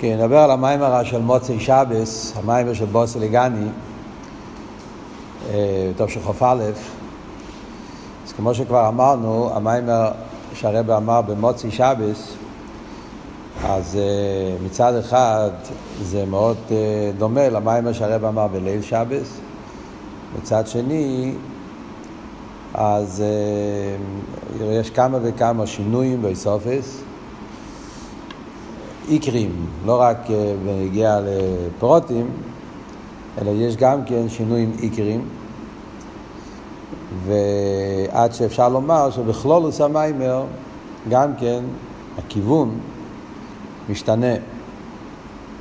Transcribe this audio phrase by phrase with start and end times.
[0.00, 3.66] כן, נדבר על המיימרה של מוצאי שבס, המיימר של בוס אליגני,
[5.50, 6.62] אה, טוב של חוף א',
[8.26, 10.10] אז כמו שכבר אמרנו, המיימר
[10.54, 12.32] שהרבא אמר במוצאי שבס,
[13.64, 15.50] אז uh, מצד אחד
[16.02, 16.72] זה מאוד uh,
[17.18, 19.40] דומה למיימר שהרבא אמר בליל שבס,
[20.38, 21.32] מצד שני,
[22.74, 23.22] אז
[24.60, 27.02] יש כמה וכמה שינויים באיסופס,
[29.08, 32.30] עיקרים, לא רק אה, בנגיע לפרוטים,
[33.40, 35.28] אלא יש גם כן שינויים עיקרים,
[37.24, 40.44] ועד שאפשר לומר שבכלולוס המיימר
[41.08, 41.64] גם כן
[42.18, 42.78] הכיוון
[43.88, 44.34] משתנה.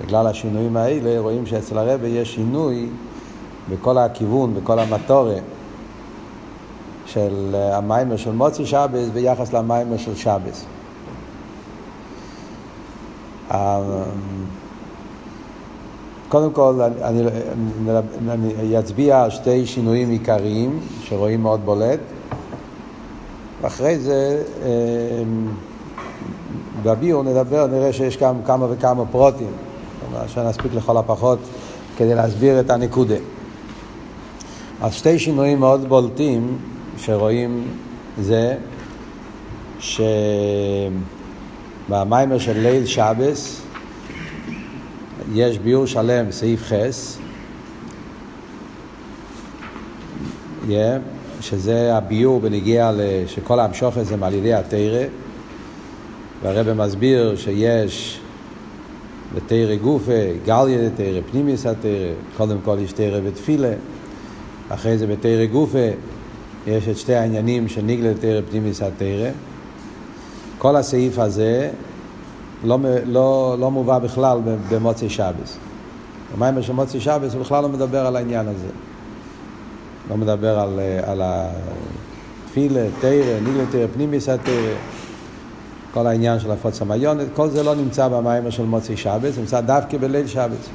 [0.01, 2.89] בגלל השינויים האלה רואים שאצל הרבה יש שינוי
[3.69, 5.43] בכל הכיוון, בכל המטורת
[7.05, 10.65] של המיימר של מוצי שבס ביחס למיימר של שבס.
[16.29, 17.21] קודם כל, אני,
[18.21, 21.99] אני, אני אצביע על שתי שינויים עיקריים שרואים מאוד בולט,
[23.61, 25.47] ואחרי זה אמ,
[26.83, 29.51] בביור נדבר, נראה שיש גם כמה וכמה פרוטים,
[30.27, 31.39] שנספיק לכל הפחות
[31.97, 33.15] כדי להסביר את הנקודה.
[34.81, 36.57] אז שתי שינויים מאוד בולטים
[36.97, 37.67] שרואים
[38.21, 38.55] זה
[39.79, 40.01] ש...
[41.89, 43.61] במיימר של ליל שבס
[45.33, 47.17] יש ביור שלם, סעיף חס,
[50.67, 50.71] yeah,
[51.41, 52.91] שזה הביור בנגיע
[53.27, 55.03] שכל המשוכת זה על ידי התרא,
[56.43, 58.19] והרבא מסביר שיש
[59.35, 60.11] בתרא גופה,
[60.45, 61.91] גליה תרא, פנימיוס התרא,
[62.37, 63.73] קודם כל יש תרא ותפילה,
[64.69, 65.87] אחרי זה בתרא גופה
[66.67, 69.29] יש את שתי העניינים של ניגלה תרא, פנימיוס התרא.
[70.57, 71.69] כל הסעיף הזה
[72.63, 75.57] לא, לא, לא מובא בכלל במוצאי שבס.
[76.35, 78.67] במיימר של מוצאי שבס הוא בכלל לא מדבר על העניין הזה.
[80.09, 84.53] לא מדבר על, על התפילה, תרא, ניגלה תרא, פנימיס התרא,
[85.93, 89.97] כל העניין של הפוץ המיונת, כל זה לא נמצא במיימר של מוצאי שבס, נמצא דווקא
[89.97, 90.69] בליל שבס.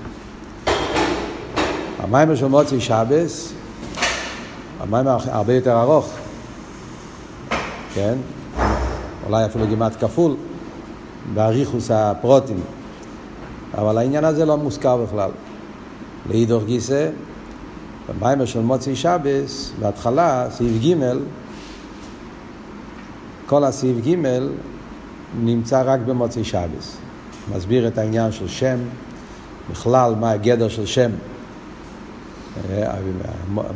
[1.99, 3.53] המיימר של מוצאי שבס,
[4.81, 6.13] המיימר הרבה יותר ארוך,
[7.95, 8.15] כן?
[9.33, 10.35] אולי אפילו כמעט כפול,
[11.35, 12.61] באריכוס הפרוטים.
[13.75, 15.31] אבל העניין הזה לא מוזכר בכלל.
[16.31, 17.11] לאידוך גיסא,
[18.09, 20.95] במיימר של מוצאי שבס, בהתחלה, סעיף ג',
[23.47, 24.17] כל הסעיף ג'
[25.45, 26.97] נמצא רק במוצאי שבס.
[27.57, 28.79] מסביר את העניין של שם,
[29.71, 31.11] בכלל מה הגדר של שם.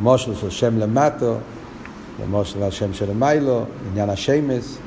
[0.00, 1.34] מושל של שם למטו,
[2.21, 4.78] ומושל השם של מיילו, עניין השמס.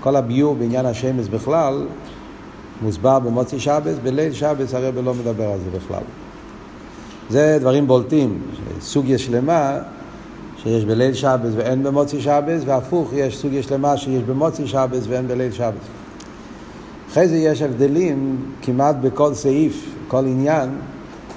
[0.00, 1.86] כל הביור בעניין השמש בכלל
[2.82, 6.02] מוסבר במוצאי שבס, בליל שבס הרב לא מדבר על זה בכלל.
[7.30, 8.40] זה דברים בולטים,
[8.80, 9.78] סוגיה שלמה
[10.56, 15.52] שיש בליל שבס ואין במוצאי שבס, והפוך, יש סוגיה שלמה שיש במוצאי שבס ואין בליל
[15.52, 15.86] שבס.
[17.10, 20.70] אחרי זה יש הבדלים כמעט בכל סעיף, כל עניין,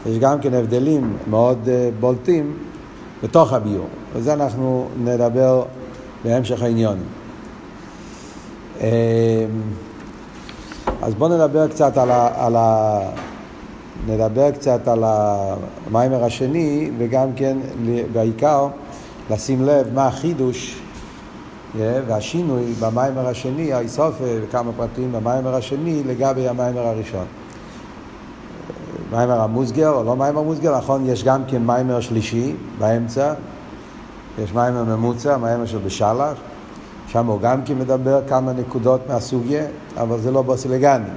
[0.06, 2.54] יש גם כן הבדלים מאוד אה, בולטים
[3.24, 5.64] בתוך הביור, וזה אנחנו נדבר
[6.24, 7.23] בהמשך העניונים.
[8.84, 8.90] אמ,
[11.02, 12.46] אז בואו נדבר קצת על ה...
[12.46, 13.00] על ה...
[14.08, 17.58] נדבר קצת על המיימר השני, וגם כן,
[18.14, 18.68] בעיקר,
[19.30, 20.82] לשים לב מה החידוש
[21.78, 27.26] והשינוי במיימר השני, האיסופה וכמה פרטים במיימר השני לגבי המיימר הראשון.
[29.12, 33.34] מיימר המוסגר או לא מיימר מוסגר, נכון, יש גם כן מיימר שלישי באמצע,
[34.44, 36.34] יש מיימר ממוצע, מיימר של בשלח,
[37.14, 39.66] שם הוא גם כן מדבר כמה נקודות מהסוגיה,
[39.98, 41.10] אבל זה לא בוסילגני.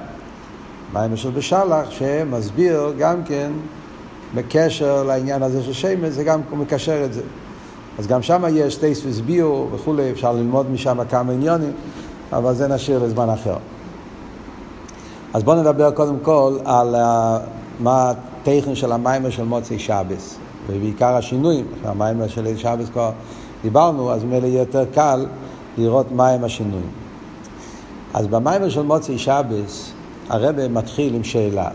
[0.93, 3.51] מים של בשלח שמסביר גם כן
[4.35, 7.21] בקשר לעניין הזה של שמש, זה גם מקשר את זה.
[7.99, 11.71] אז גם שם יש טייס וסביעו וכולי, אפשר ללמוד משם כמה עניונים,
[12.33, 13.55] אבל זה נשאיר לזמן אחר.
[15.33, 16.99] אז בואו נדבר קודם כל על uh,
[17.79, 23.11] מה הטכן של המיימר של מוצאי שבס, ובעיקר השינויים, המיימר של שבס כבר
[23.61, 25.25] דיברנו, אז ממילא יהיה יותר קל
[25.77, 26.89] לראות מהם השינויים.
[28.13, 29.91] אז במיימר של מוצאי שבס,
[30.29, 31.69] הרבה מתחיל עם שאלה,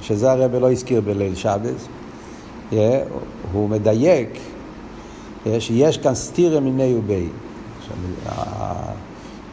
[0.00, 1.88] שזה הרבה לא הזכיר בליל שבס,
[3.52, 4.38] הוא מדייק
[5.58, 7.28] שיש כאן סתירה מיני ובי.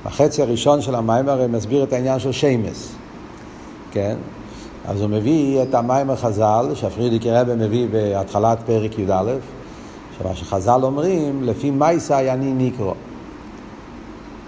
[0.06, 2.96] החצי הראשון של המים הרי מסביר את העניין של שמס,
[3.92, 4.16] כן?
[4.88, 9.34] אז הוא מביא את המים החז"ל, שהפרידיקי רבי מביא בהתחלת פרק י"א,
[10.18, 12.94] שמה שחז"ל אומרים, לפי מייסאי אני נקרא.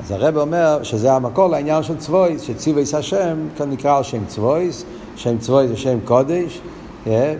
[0.03, 4.85] אז הרב אומר שזה המקור לעניין של צבויס, שציוויס השם, כאן נקרא על שם צבויס,
[5.15, 6.61] שם צבויס זה שם קודש,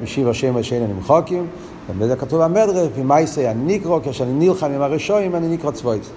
[0.03, 1.47] משיב השם ושאין הנמחוקים,
[1.89, 6.09] ובזה כתוב במדרש, ומייסי אני נקרא, כשאני נלחם עם הרשועים אני נקרא צבויס.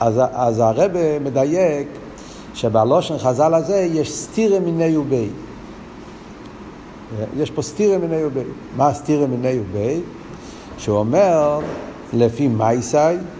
[0.00, 0.90] אז, אז הרב
[1.24, 1.88] מדייק
[2.54, 5.28] שבלושן חז"ל הזה יש סתירה מיני ובי.
[7.36, 8.40] יש פה סתירה מיני ובי.
[8.76, 10.00] מה סתירה מיני ובי?
[10.78, 11.60] שהוא אומר,
[12.12, 13.37] לפי מייסאי, אה,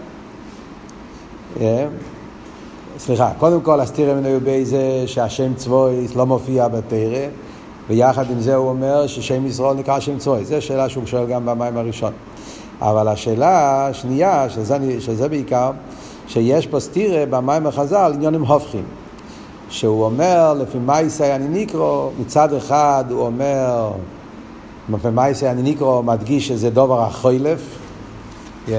[2.99, 7.27] סליחה, קודם כל הסתירה מיני ובי זה שהשם צבויס לא מופיע בתרא,
[7.89, 10.47] ויחד עם זה הוא אומר ששם ישראל נקרא שם צבויס.
[10.47, 12.13] זו שאלה שהוא שואל גם במים הראשון.
[12.81, 15.71] אבל השאלה השנייה, שזה, שזה בעיקר,
[16.27, 18.83] שיש פה סתירה במים החז"ל עניונים הופכים.
[19.69, 23.91] שהוא אומר, לפי מייסי אני נקרא, מצד אחד הוא אומר,
[24.93, 27.59] לפי מייסי אני נקרא, מדגיש שזה דובר החוילף,
[28.67, 28.71] yeah.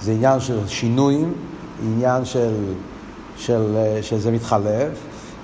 [0.00, 1.32] זה עניין של שינויים,
[1.82, 2.54] עניין של,
[3.36, 4.88] של, שזה מתחלף,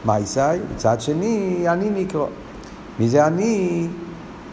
[0.05, 0.41] מייסי,
[0.75, 2.27] מצד שני, אני נקרא.
[2.99, 3.87] מי זה אני?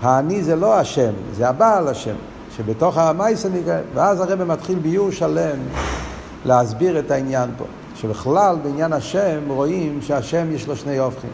[0.02, 2.16] האני זה לא השם, זה הבעל השם,
[2.58, 5.58] שבתוך המייסי נקרא, ואז הרב מתחיל ביור שלם
[6.46, 7.66] להסביר את העניין פה.
[7.96, 11.30] שבכלל בעניין השם רואים שהשם יש לו שני הופכים.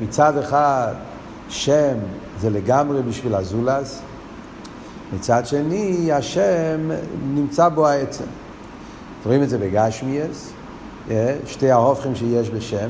[0.00, 0.94] מצד אחד
[1.48, 1.94] שם
[2.40, 4.00] זה לגמרי בשביל הזולז,
[5.12, 6.90] מצד שני השם
[7.34, 8.24] נמצא בו העצם.
[9.26, 10.52] רואים את זה בגשמיאס,
[11.46, 12.88] שתי ההופכים שיש בשם,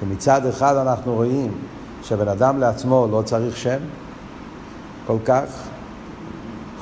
[0.00, 1.52] שמצד אחד אנחנו רואים
[2.02, 3.78] שבן אדם לעצמו לא צריך שם
[5.06, 5.44] כל כך,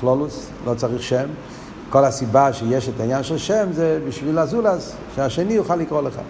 [0.00, 1.26] כלולוס, לא צריך שם,
[1.90, 6.20] כל הסיבה שיש את העניין של שם זה בשביל הזולז, שהשני יוכל לקרוא לך.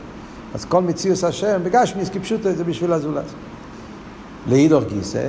[0.54, 3.34] אז כל מציאוס השם, בגשמיס כפשוטו זה בשביל הזולז.
[4.46, 5.26] לאידוך גיסא,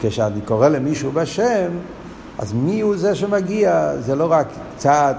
[0.00, 1.70] כשאני קורא למישהו בשם,
[2.38, 3.92] אז מי הוא זה שמגיע?
[4.00, 4.46] זה לא רק
[4.76, 5.16] קצת,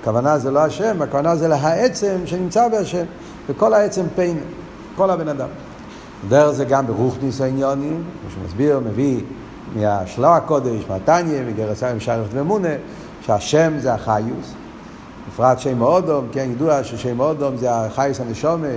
[0.00, 3.04] הכוונה זה לא השם, הכוונה זה להעצם שנמצא בהשם,
[3.48, 4.40] וכל העצם פיין,
[4.96, 5.48] כל הבן אדם.
[6.28, 9.20] דרך זה גם ברוכניס העניונים, כמו שמסביר, מביא
[9.76, 12.68] מהשלו הקודש, מהתניא, מגרסיים שייכת ומונה,
[13.22, 14.52] שהשם זה החיוס,
[15.28, 18.68] בפרט שם האודום, כן, ידוע ששם האודום זה החיוס הנשומה,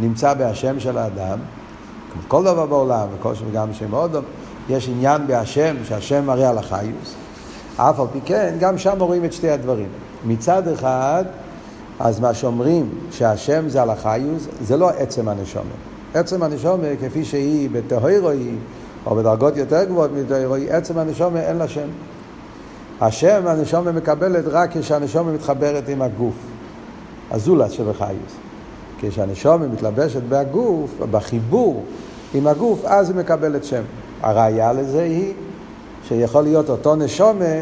[0.00, 1.38] נמצא בהשם של האדם,
[2.12, 4.24] כמו כל דבר בעולם, וכל שם גם שם האודום,
[4.68, 7.14] יש עניין בהשם, שהשם מראה על החיוס,
[7.76, 9.88] אף על פי כן, גם שם רואים את שתי הדברים.
[10.26, 11.24] מצד אחד,
[12.00, 15.74] אז מה שאומרים שהשם זה על החיוס, זה לא עצם הנשומה.
[16.14, 18.54] עצם הנשומה, כפי שהיא בטהרוי,
[19.06, 21.88] או בדרגות יותר גבוהות מטהרוי, עצם הנשומה אין לה שם.
[23.00, 26.34] השם הנשומה מקבלת רק כשהנשומה מתחברת עם הגוף,
[27.30, 28.36] הזולת שבחייס.
[29.00, 31.84] כשהנשומה מתלבשת בגוף, בחיבור
[32.34, 33.82] עם הגוף, אז היא מקבלת שם.
[34.22, 35.34] הראיה לזה היא
[36.08, 37.54] שיכול להיות אותו נשומה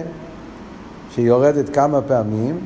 [1.15, 2.59] שיורדת כמה פעמים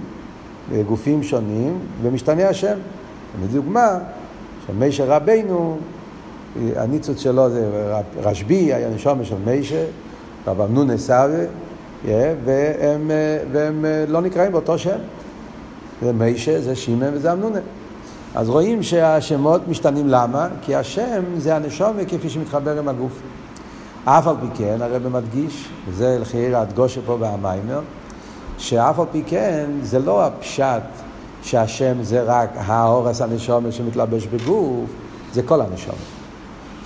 [0.73, 2.79] בגופים שונים ומשתנה השם.
[3.45, 3.99] לדוגמה,
[4.67, 5.79] שמשה רבינו,
[6.77, 7.93] הניצוץ שלו זה
[8.23, 9.85] רשב"י, היה נשומה של משה,
[10.47, 11.45] רב אמנון סאווה,
[12.05, 14.99] והם, אה, והם אה, לא נקראים באותו שם.
[16.03, 17.59] זה מיישה, זה שימן וזה אמנונה.
[18.35, 20.49] אז רואים שהשמות משתנים למה?
[20.63, 23.21] כי השם זה הנשומה כפי שמתחבר עם הגוף.
[24.09, 27.81] אף על פי כן, הרב מדגיש, וזה לחייר הדגושה פה בהמיימר,
[28.59, 30.83] שאף על פי כן זה לא הפשט
[31.43, 34.91] שהשם זה רק האורס הנשומה שמתלבש בגוף,
[35.33, 35.97] זה כל הנשומה.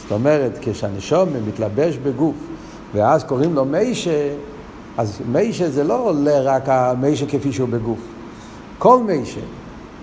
[0.03, 2.37] זאת אומרת, כשהנשומה מתלבש בגוף,
[2.95, 4.29] ואז קוראים לו מיישה,
[4.99, 8.01] אז מיישה זה לא עולה רק המיישה כפי שהוא בגוף.
[8.79, 9.41] כל מיישה.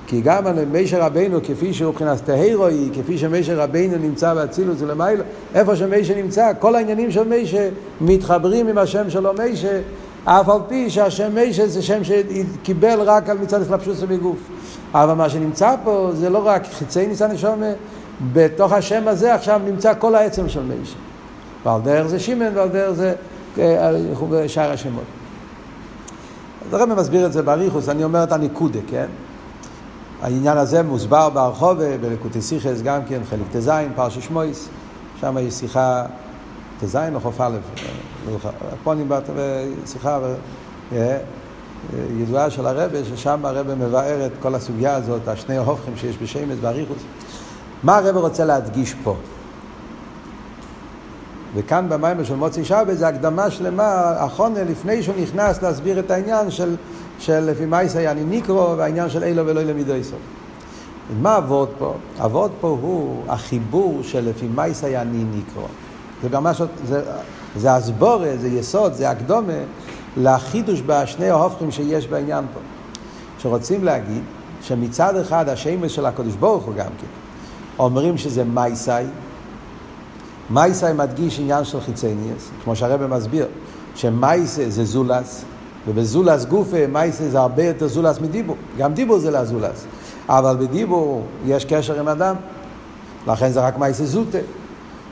[0.08, 5.24] כי גם על מיישה רבינו כפי שהוא מבחינת תהירוי, כפי שמיישה רבינו נמצא באצילות ולמיילו,
[5.56, 7.70] איפה שמיישה נמצא, כל העניינים של מיישה
[8.02, 9.82] מתחברים עם השם שלו מיישה,
[10.26, 14.38] אף על פי שהשם מיישה זה שם שקיבל רק על מצד הסלבשוס בגוף.
[14.94, 17.72] אבל מה שנמצא פה זה לא רק חיצי ניסן נשומה,
[18.34, 20.96] בתוך השם הזה עכשיו נמצא כל העצם של מיישה.
[21.66, 23.14] ועל דרך זה שימן ועל דרך זה
[24.30, 25.04] בשאר השמות.
[26.68, 29.06] אז הרב מסביר את זה באריכוס, אני אומר את הניקודה, כן?
[30.22, 34.70] העניין הזה מוסבר בהרחובה, בלקוטי סיכס גם כן, חלק ט"ז, פרשי שמויס,
[35.22, 36.06] שם יש שיחה
[36.80, 37.58] ט"ז או חוף א',
[38.84, 40.20] פה אני באת בשיחה
[42.18, 47.04] ידועה של הרבה, ששם הרבה מבאר את כל הסוגיה הזאת, השני ההופכים שיש בשמש באריכוס.
[47.84, 49.16] מה הרבה רוצה להדגיש פה?
[51.56, 56.52] וכאן במים של מוצי שבת זה הקדמה שלמה, אחרונה, לפני שהוא נכנס להסביר את העניין
[56.52, 56.76] של,
[57.20, 60.20] של לפי מייסא יעני ניקרו והעניין של אילו ולא למידו סוף.
[61.22, 61.94] מה אבות פה?
[62.26, 65.68] אבות פה הוא החיבור של לפי מייסא יעני ניקרו.
[66.24, 67.02] זה ממש, זה,
[67.56, 69.54] זה הסבורה, זה יסוד, זה הקדומה
[70.18, 72.60] לחידוש בשני ההופכים שיש בעניין פה.
[73.40, 74.24] שרוצים להגיד
[74.62, 77.08] שמצד אחד השמש של הקדוש ברוך הוא גם כן,
[77.80, 79.06] אומרים שזה מייסאי,
[80.50, 83.48] מייסאי מדגיש עניין של חיצניאס, כמו שהרבא מסביר,
[83.96, 85.46] שמייסה זה זולס,
[85.88, 89.86] ובזולס גופה מייסה זה הרבה יותר זולס מדיבור, גם דיבור זה לזולס,
[90.30, 92.36] אבל בדיבור יש קשר עם אדם,
[93.28, 94.38] לכן זה רק מייסה זוטה.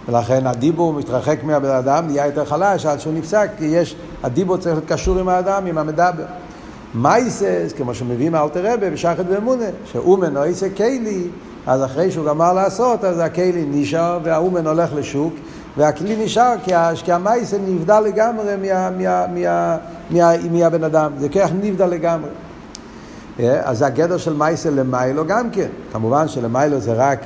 [0.10, 4.76] ולכן הדיבור מתרחק מהבן אדם, נהיה יותר חלש עד שהוא נפסק, כי יש, הדיבור צריך
[4.76, 6.26] להיות קשור עם האדם, עם המדבר.
[6.96, 11.28] מייסס, כמו שמביאים האלתר רבה בשחד ואמונה, שאומן או איסה קיילי,
[11.68, 15.34] אז אחרי שהוא גמר לעשות, אז הקיילי נשאר והאומן הולך לשוק,
[15.78, 16.56] והכלי נשאר
[17.04, 19.78] כי המייסה נבדל לגמרי מה, מה, מה,
[20.10, 22.30] מה, מהבן אדם, זה כוח נבדל לגמרי.
[23.40, 27.20] אה, אז הגדר של מייסה למיילו גם כן, כמובן שלמיילו זה רק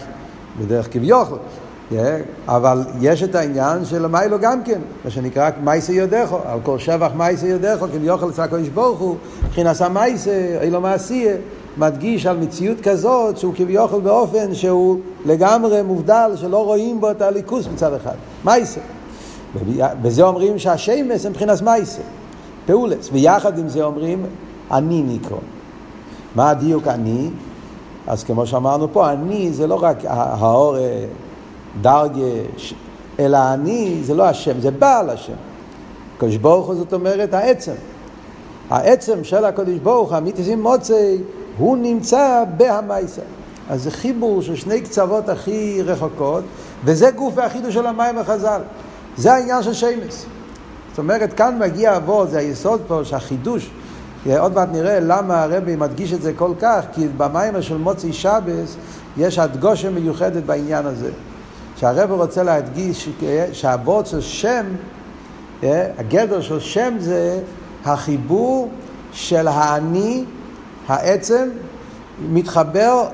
[0.60, 1.38] בדרך כביכול,
[2.48, 7.12] אבל יש את העניין של מיילו גם כן, מה שנקרא מייסה יודכו, על כל שבח
[7.16, 9.16] מייסה יודכו, כביכול אצל הקדוש ברוך הוא,
[9.46, 11.36] מבחינת המייסה, אילו מעשייה,
[11.80, 17.68] מדגיש על מציאות כזאת שהוא כביכול באופן שהוא לגמרי מובדל, שלא רואים בו את הליכוס
[17.74, 18.16] מצד אחד.
[18.46, 18.80] מייסה.
[20.02, 22.02] וזה אומרים שהשמש זה מבחינת מייסה,
[22.66, 24.26] פעולס, ויחד עם זה אומרים
[24.72, 25.38] אני נקרא.
[26.36, 27.30] מה הדיוק אני?
[28.08, 30.78] אז כמו שאמרנו פה, אני זה לא רק האור
[31.82, 32.74] דרגש,
[33.20, 35.34] אלא אני זה לא השם, זה בעל השם.
[36.18, 37.74] הקדוש ברוך הוא זאת אומרת העצם.
[38.70, 41.18] העצם של הקדוש ברוך הוא, המיתיסים מוצאי,
[41.60, 43.22] הוא נמצא בהמייסה.
[43.70, 46.44] אז זה חיבור של שני קצוות הכי רחוקות,
[46.86, 48.62] וזה גוף והחידוש של המים החז"ל.
[49.18, 50.26] זה העניין של שמש.
[50.90, 53.70] זאת אומרת, כאן מגיע אבות, זה היסוד פה, שהחידוש,
[54.40, 58.76] עוד מעט נראה למה הרבי מדגיש את זה כל כך, כי במים של מוצאי שבס
[59.18, 61.12] יש הדגושה מיוחדת בעניין הזה.
[61.76, 63.10] שהרב רוצה להדגיש
[63.52, 64.66] שהאבות של שם,
[65.64, 67.40] אה, הגדר של שם זה
[67.86, 68.70] החיבור
[69.12, 70.24] של האני,
[70.90, 71.50] העצם,
[72.30, 73.06] מתחבר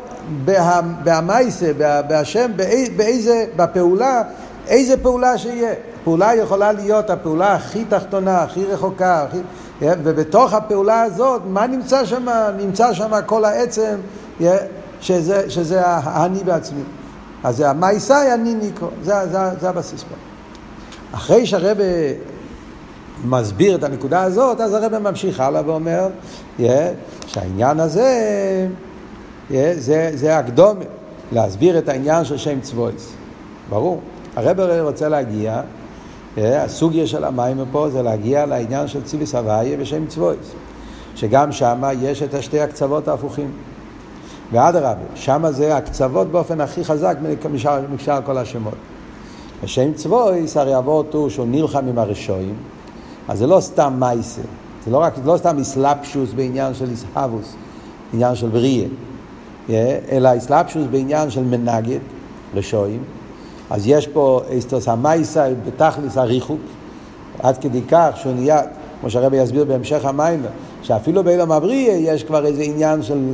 [1.04, 1.72] בהמייסה,
[2.08, 2.52] בהשם,
[2.98, 4.22] באיזה, בפעולה,
[4.68, 5.74] איזה פעולה שיהיה.
[6.04, 9.38] פעולה יכולה להיות הפעולה הכי תחתונה, הכי רחוקה, הכי...
[9.82, 12.26] ובתוך הפעולה הזאת, מה נמצא שם?
[12.58, 13.96] נמצא שם כל העצם,
[15.02, 16.82] שזה, שזה האני בעצמי.
[17.44, 20.16] אז זה המאיסאי אני ניקרו, זה, זה, זה הבסיס פה.
[21.12, 21.84] אחרי שהרבא
[23.26, 26.08] מסביר את הנקודה הזאת, אז הרבא ממשיך הלאה ואומר
[26.60, 26.64] yeah,
[27.36, 28.68] שהעניין הזה,
[29.50, 30.86] זה, זה הקדומה,
[31.32, 33.14] להסביר את העניין של שם צבויס.
[33.70, 34.00] ברור.
[34.36, 35.62] הרבא רוצה להגיע,
[36.38, 40.52] הסוגיה של המים פה זה להגיע לעניין של ציוויס הוויה ושם צבויס.
[41.16, 43.52] שגם שם יש את השתי הקצוות ההפוכים.
[44.52, 47.18] ואדרבה, שם זה הקצוות באופן הכי חזק
[47.94, 48.74] משאר כל השמות.
[49.64, 52.56] השם צבויס, הרי אבות הוא שהוא נלחם עם הרשועים,
[53.28, 54.42] אז זה לא סתם מייסר,
[54.86, 57.56] זה לא, רק, לא סתם אסלאפשוס בעניין של איסהבוס,
[58.14, 58.88] עניין של בריאה,
[60.12, 62.00] אלא אסלאפשוס בעניין של מנגד,
[62.56, 63.04] רשועים.
[63.70, 66.60] אז יש פה אסטוס המייסה בתכלס הריחוק,
[67.40, 68.62] עד כדי כך שהוא נהיה,
[69.02, 70.42] כמו שהרבי יסביר בהמשך המים,
[70.82, 73.34] שאפילו באילם הבריאה יש כבר איזה עניין של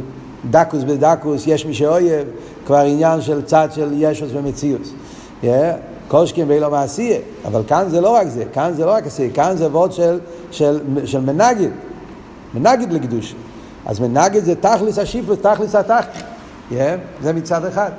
[0.52, 2.28] דקוס בדקוס, יש מי שאויב,
[2.66, 4.94] כבר עניין של צד של ישוס ומציאוס.
[5.44, 5.48] Yeah,
[6.26, 9.58] שכם ואילו מעשייה, אבל כאן זה לא רק זה, כאן זה לא רק עשייה, כאן
[9.58, 10.20] זה וורד של,
[10.52, 11.70] של, של מנגד,
[12.54, 13.36] מנגד לקדוש.
[13.86, 16.10] אז מנגד זה תכלס השיפוס, תכלס התחת,
[16.72, 16.74] yeah,
[17.22, 17.92] זה מצד אחד.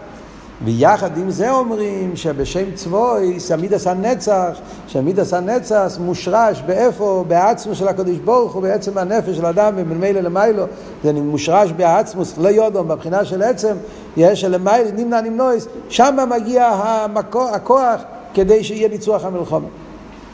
[0.65, 7.25] ויחד עם זה אומרים שבשם צבוי, סמידס הנצח, שמידס הנצח מושרש באיפה?
[7.29, 10.65] בעצמו של הקדוש ברוך הוא, בעצם הנפש של אדם, וממילא למיילו,
[11.05, 13.75] זה מושרש בעצמוס, לא יודום, בבחינה של עצם,
[14.17, 18.01] יש שלמיילו, נמנע נמנויס, שם מגיע המקור, הכוח
[18.35, 19.69] כדי שיהיה ניצוח המלחומה.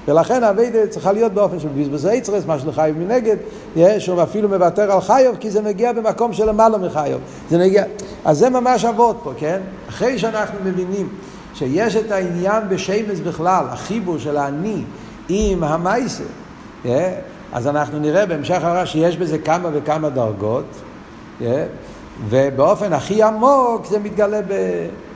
[0.09, 3.37] ולכן האביידה צריכה להיות באופן של בזבז היצרס, מה שלחייב מנגד,
[3.99, 7.21] שהוא אפילו מוותר על חיוב, כי זה מגיע במקום של למעלה מחיוב.
[7.50, 7.85] זה מגיע...
[8.25, 9.61] אז זה ממש אבות פה, כן?
[9.88, 11.09] אחרי שאנחנו מבינים
[11.55, 14.83] שיש את העניין בשמש בכלל, החיבור של האני
[15.29, 16.25] עם המייסר,
[17.53, 20.65] אז אנחנו נראה בהמשך הרע שיש בזה כמה וכמה דרגות,
[22.29, 24.41] ובאופן הכי עמוק זה מתגלה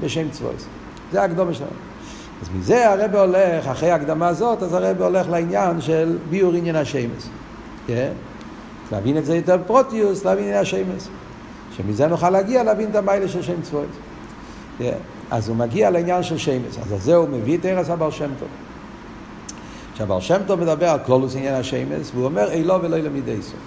[0.01, 0.67] בשם צבויס.
[1.13, 1.92] זה הקדומה שלנו.
[2.43, 7.23] אז מזה הרב הולך, אחרי ההקדמה הזאת, אז הרב הולך לעניין של ביור עניין השמש.
[7.87, 8.13] כן?
[8.93, 11.09] להבין את זה יותר פרוטיוס, להבין עניין השמש.
[11.77, 13.87] שמזה נוכל להגיע להבין את המיילה של שם צבועת.
[14.79, 14.97] כן?
[15.31, 16.79] אז הוא מגיע לעניין של שמש.
[16.79, 18.49] אז זה הוא מביא את ארץ הבר שם טוב.
[19.93, 23.61] עכשיו, בר שם טוב מדבר על כלולוס עניין השמש, והוא אומר, אילו ולא למידי סוף.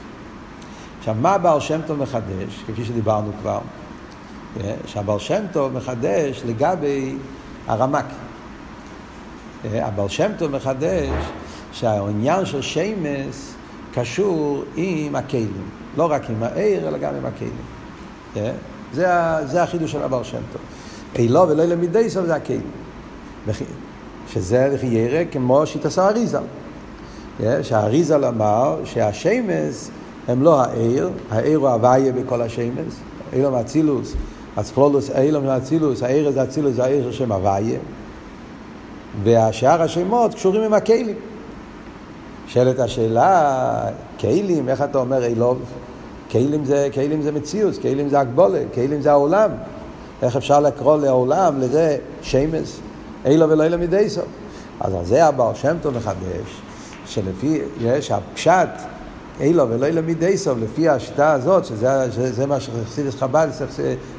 [0.99, 3.59] עכשיו, מה בר שם טוב מחדש, כפי שדיברנו כבר?
[4.61, 4.75] כן?
[4.85, 7.15] שהבר שם טוב מחדש לגבי
[7.67, 8.05] הרמק.
[9.73, 11.09] הבעל שם טוב מחדש
[11.71, 13.53] שהעניין של שמס
[13.93, 15.69] קשור עם הכלים.
[15.97, 17.51] לא רק עם העיר, אלא גם עם הכלים.
[18.35, 18.37] Yeah.
[18.93, 19.07] זה,
[19.45, 20.61] זה החידוש של הבר שם טוב.
[21.15, 22.61] אילו ולא למידי סוף זה הכלים.
[24.33, 26.43] שזה ירא כמו שיטס האריזל.
[27.61, 29.89] שהאריזל אמר שהשמש
[30.27, 32.93] הם לא העיר, העיר הוא הוויה בכל השמש,
[33.33, 34.13] אילום אצילוס,
[34.59, 37.79] אצפלולוס אילום אצילוס, העיר זה אצילוס, זה העיר של שם הוויה,
[39.23, 41.15] והשאר השמות קשורים עם הכלים.
[42.47, 43.81] שואלת השאלה,
[44.19, 45.59] כלים, איך אתה אומר אילוב?
[46.31, 49.49] כלים זה, כלים זה מציאוס, כלים זה הגבולה, כלים זה העולם.
[50.21, 52.79] איך אפשר לקרוא לעולם לזה שמש,
[53.25, 54.25] אילו ולא אילו מדי סוף.
[54.79, 56.61] אז על זה הבעל שם טוב מחדש,
[57.05, 58.69] שלפי, יש הפשט,
[59.39, 63.47] אילו ולא אילו מדי סוף, לפי השיטה הזאת, שזה, שזה מה שחסידס חב"ד,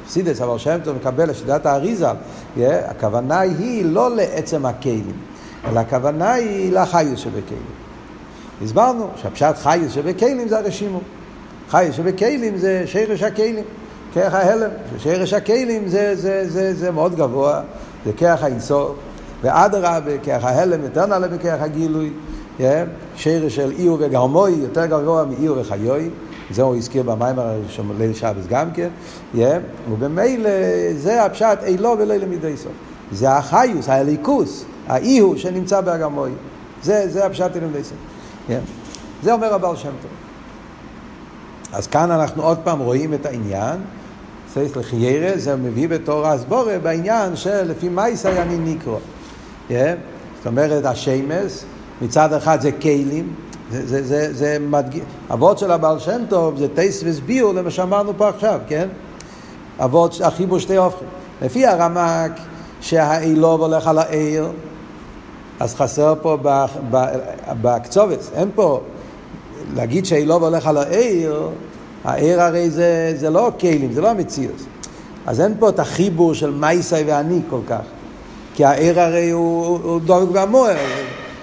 [0.07, 2.07] חסידס, הבעל שם טוב מקבל, שיטת האריזה,
[2.57, 5.11] הכוונה היא לא לעצם הכלים,
[5.67, 7.61] אלא הכוונה היא לחיוס שבכלים.
[8.63, 10.99] הסברנו שהפשט חיוס שבכלים זה הרשימו.
[11.69, 13.63] חיוס שבכלים זה שרש הכלים.
[14.13, 17.61] כרך ההלם, שרש הכלים זה, זה, זה, זה מאוד גבוה,
[18.05, 18.95] זה כרך האינסוף,
[19.41, 22.11] ואדרבה, כרך ההלם יותר נעלה בכרך הגילוי,
[22.59, 22.63] yeah,
[23.15, 26.09] שרש של איור וגרמוי יותר גבוה מאיור וחיוי,
[26.51, 27.35] זה הוא הזכיר במים
[27.69, 28.89] של ליל שבס גם כן,
[29.35, 29.39] yeah,
[29.91, 30.49] ובמילא
[30.97, 32.71] זה הפשט אילו ולא למידי סוף.
[33.11, 36.31] זה החיוס, הליקוס, האיהו שנמצא בהגמוי.
[36.83, 37.97] זה, זה הפשט אילו למידי סוף.
[38.49, 38.51] Yeah.
[39.23, 40.11] זה אומר הבעל שם טוב.
[41.73, 43.77] אז כאן אנחנו עוד פעם רואים את העניין,
[44.53, 48.97] סייס לחיירה, זה מביא בתור הסבורה בעניין של לפי מייסא אני נקרא.
[49.69, 51.63] זאת אומרת, השמש,
[52.01, 53.33] מצד אחד זה כלים,
[53.71, 55.01] זה, זה, זה, זה מדגיש,
[55.33, 58.87] אבות של הבעל שם טוב זה טייס וסביעו למה שאמרנו פה עכשיו, כן?
[59.79, 61.07] אבות, החיבור שתי הופכים.
[61.41, 62.31] לפי הרמק
[62.81, 64.47] שהאילוב הולך על העיר,
[65.59, 66.37] אז חסר פה
[67.61, 68.81] בקצובס, אין פה,
[69.75, 71.49] להגיד שהאילוב הולך על העיר,
[72.03, 74.65] העיר הרי זה, זה לא כלים, זה לא המציאות.
[75.25, 77.81] אז אין פה את החיבור של מייסאי ואני כל כך.
[78.53, 80.75] כי העיר הרי הוא, הוא דבק והמוער,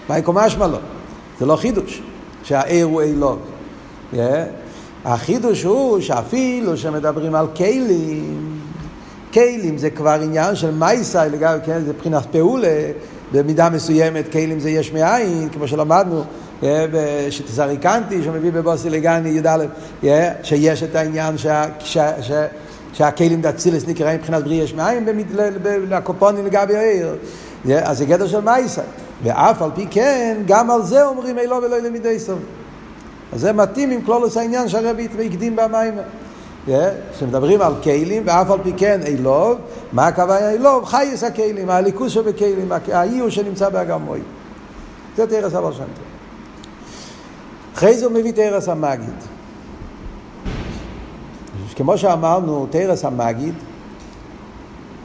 [0.09, 0.79] מה יקום משמע לו?
[1.39, 2.03] זה לא חידוש,
[2.43, 3.39] שהעיר הוא אילוב.
[4.13, 4.17] Yeah.
[5.05, 8.61] החידוש הוא שאפילו שמדברים על כלים,
[9.33, 12.91] כלים זה כבר עניין של מייסאי, לגבי, כן, זה מבחינת פעולה,
[13.33, 16.25] במידה מסוימת כלים זה יש מאין, כמו שלמדנו.
[17.31, 19.65] שתזריקנתי, שהוא מביא בבוסי לגני י"א,
[20.43, 21.37] שיש את העניין
[22.93, 25.09] שהכלים דאצילס נקראים מבחינת בריא יש מאין
[25.89, 27.17] לקופונים לגבי העיר.
[27.83, 28.83] אז זה גדר של מייסה.
[29.25, 32.39] ואף על פי כן, גם על זה אומרים אילו ולא למידי סוף.
[33.33, 35.95] אז זה מתאים עם כלולוס העניין שהרבי הקדים במים.
[37.13, 39.59] כשמדברים על כלים, ואף על פי כן אילוב,
[39.93, 40.85] מה הכוונה אילוב?
[40.85, 44.21] חייס הכלים, הליכוס שבכלים, האיור שנמצא באגמוי.
[45.17, 45.85] זה תרס אבר שם.
[47.75, 49.15] אחרי זה הוא מביא תרס המגיד.
[51.77, 53.55] כמו שאמרנו, תרס המגיד,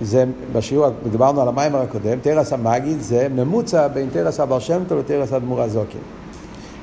[0.02, 5.00] זה בשיעור, דיברנו על המיימר הקודם, תרס המגיד זה ממוצע בין תרס אבר שם טוב
[5.00, 6.00] לתרס אדמו"ר הזוקן.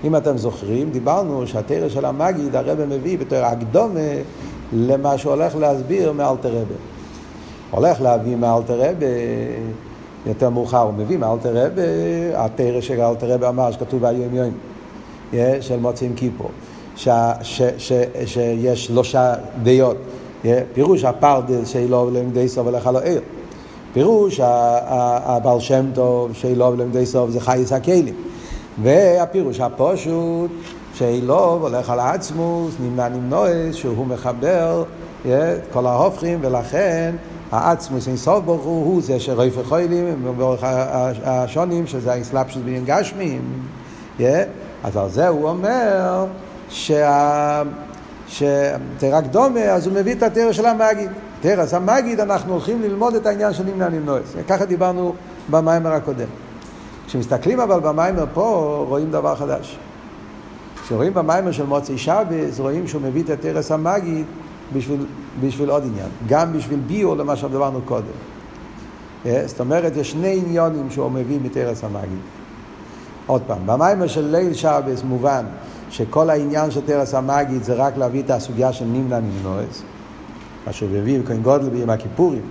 [0.05, 4.00] אם אתם זוכרים, דיברנו שהתרס של המגיד, הרב מביא בתור הקדומה
[4.72, 6.74] למה שהוא הולך להסביר מאלתר רבה.
[7.70, 9.07] הולך להביא מאלתר רבה,
[10.26, 11.83] יותר מאוחר הוא מביא מאלתר רבה,
[12.44, 14.50] התרס של אלתר רבה אמר שכתוב היום יום.
[15.61, 16.50] של מוצאים כיפור,
[16.96, 19.96] שיש שלושה דעות,
[20.72, 23.20] פירוש הפרדל שאילו ולמדי סוף הולך על העיר,
[23.92, 28.14] פירוש הבעל שם טוב שאילו ולמדי סוף זה חייס הכלים,
[28.83, 30.51] והפירוש הפושוט
[30.94, 34.85] שאילו הולך על העצמוס, נמנע נמנועס, שהוא מחבר
[35.72, 37.14] כל ההופכים ולכן
[37.53, 40.61] העצמוס אין סוף ברוך הוא, הוא זה שרויפי חוילים באורך
[41.25, 43.42] השונים שזה האסלאפשוס בעניין גשמים
[44.85, 46.27] אז על זה הוא אומר
[46.68, 47.62] שה...
[48.29, 51.11] שתרק דומה, אז הוא מביא את התרא של המגיד.
[51.41, 54.35] תרס המגיד, אנחנו הולכים ללמוד את העניין של נמנע נמנועס.
[54.49, 55.15] ככה דיברנו
[55.51, 56.29] במיימר הקודם.
[57.07, 59.79] כשמסתכלים אבל במיימר פה, רואים דבר חדש.
[60.83, 64.25] כשרואים במיימר של מוצאי שבס, רואים שהוא מביא את התרס המגיד
[64.73, 65.07] בשביל,
[65.41, 66.09] בשביל עוד עניין.
[66.29, 68.05] גם בשביל ביור למה שדיברנו קודם.
[69.27, 72.19] אה, זאת אומרת, יש שני עניונים שהוא מביא מתרס המגיד.
[73.27, 75.45] עוד פעם, במיימר של ליל שבס מובן
[75.90, 79.83] שכל העניין של תרס המגיד זה רק להביא את הסוגיה של נמנע נמנועס,
[80.66, 82.42] מה שהוא הביא בכהן גודל ביום הכיפורים,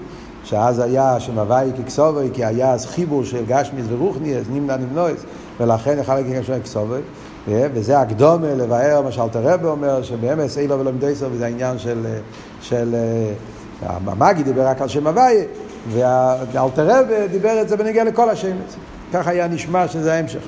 [0.43, 5.23] שאז היה שם הוואי ככסובוי, כי היה אז חיבור של גשמיס ורוחניאס, נמנע נמנועס,
[5.59, 7.01] ולכן יכול להגיד שם כסובוי,
[7.47, 12.05] וזה הקדומה לבאר מה שאלתר רבי אומר, שבאמת אילו ולא מדייסר, וזה העניין של,
[12.61, 12.95] של
[13.81, 15.43] המאגי דיבר רק על שם הוואי,
[15.93, 18.55] ואלתר רבי דיבר את זה בנגיע לכל השם.
[19.13, 20.39] ככה היה נשמע שזה ההמשך.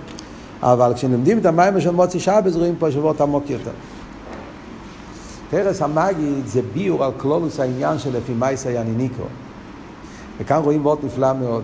[0.63, 3.71] אבל כשלומדים את המים של מוצי שבס רואים פה שבועות עמוק יותר.
[5.49, 9.23] פרס המגיד זה ביור על כלולוס העניין של לפי מייסא יעניניקו.
[10.39, 11.63] וכאן רואים מאוד נפלא מאוד,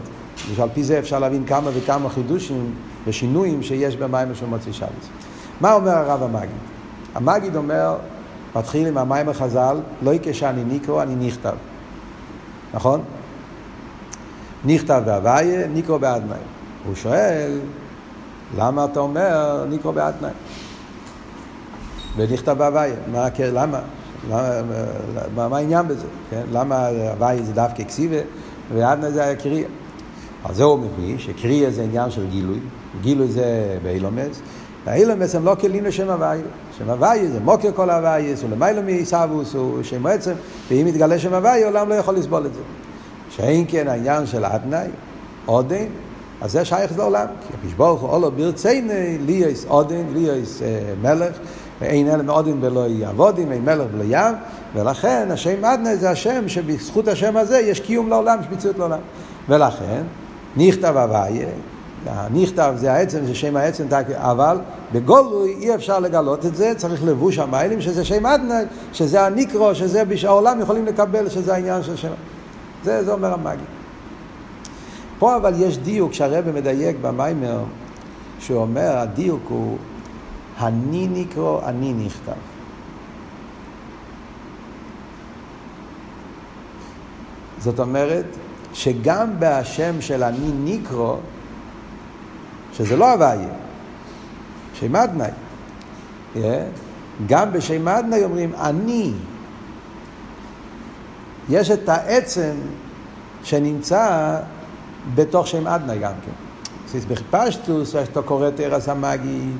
[0.51, 2.73] ושעל פי זה אפשר להבין כמה וכמה חידושים
[3.07, 5.07] ושינויים שיש במים של מוצי שבס.
[5.61, 6.49] מה אומר הרב המגיד?
[7.15, 7.95] המגיד אומר,
[8.55, 11.55] מתחיל עם המים החז"ל, לא יקשה אני ניקרו, אני נכתב.
[12.73, 13.01] נכון?
[14.65, 16.37] נכתב בהוויה, ניקרו באדנאי.
[16.85, 17.59] הוא שואל,
[18.57, 20.31] למה אתה אומר ניקרו באדנאי?
[22.17, 22.95] ונכתב בהוויה.
[23.11, 23.79] מה, למה?
[24.29, 26.07] מה, מה העניין בזה?
[26.29, 26.41] כן?
[26.51, 28.17] למה הוויה זה דווקא כסיבה
[28.73, 29.67] ואדנאי זה היה קריאה?
[30.45, 32.59] אז זה הוא מביא, שקריאה זה עניין של גילוי,
[33.01, 34.41] גילוי זה באילומס,
[34.85, 36.41] והאילומס הם לא כלים לשם הוויה.
[36.77, 40.33] שם הוויה זה מוקר כל הוויה, הוא למיילו מעיסאוווס, הוא שם עצם,
[40.69, 42.61] ואם יתגלה שם הוויה, עולם לא יכול לסבול את זה.
[43.29, 44.87] שאין כן העניין של אדנאי,
[45.45, 45.85] עודן,
[46.43, 47.25] אז זה שייך לעולם.
[47.47, 50.61] כי הקדוש ברוך הוא אולו ברצייני, לי יש עודן, לי יש
[51.01, 51.37] מלך,
[51.81, 54.35] ואין אלה מעודן ולא יעבודים, אין מלך ולא ים,
[54.75, 58.99] ולכן השם אדנאי זה השם שבזכות השם הזה יש קיום לעולם, יש מציאות לעולם.
[59.49, 60.01] ולכן,
[60.57, 61.47] נכתב הוויה,
[62.33, 64.57] נכתב זה העצם, זה שם העצם, אבל
[64.93, 70.03] בגולוי אי אפשר לגלות את זה, צריך לבוש המיילים, שזה שם אדנאי, שזה הניקרו, שזה
[70.23, 72.13] העולם יכולים לקבל, שזה העניין של שם.
[72.83, 73.82] זה, זה אומר המגיד.
[75.23, 77.63] פה אבל יש דיוק שהרבא מדייק במיימר,
[78.39, 79.77] שהוא אומר, הדיוק הוא,
[80.59, 82.31] אני ניקרו, אני נכתב.
[87.59, 88.25] זאת אומרת,
[88.73, 91.17] שגם בהשם של אני ניקרו,
[92.73, 93.49] שזה לא הוויה,
[94.73, 95.29] שם אדנאי.
[96.35, 96.39] Yeah.
[97.27, 99.13] גם בשם אדנאי אומרים אני.
[101.49, 102.55] יש את העצם
[103.43, 104.39] שנמצא
[105.15, 106.31] בתוך שם אדנאי גם כן.
[106.97, 109.57] אז בפשטוס, כשאתה קורא את ארז המגיד,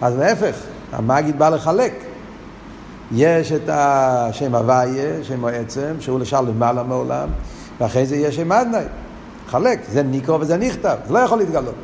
[0.00, 0.56] אז להפך,
[0.92, 1.94] המגיד בא לחלק.
[3.12, 7.28] יש את השם הוויה, שם העצם, שהוא לשאר למעלה מעולם,
[7.80, 8.84] ואחרי זה יש שם אדנאי.
[9.48, 11.74] חלק, זה ניקרו וזה נכתב, זה לא יכול להתגלות.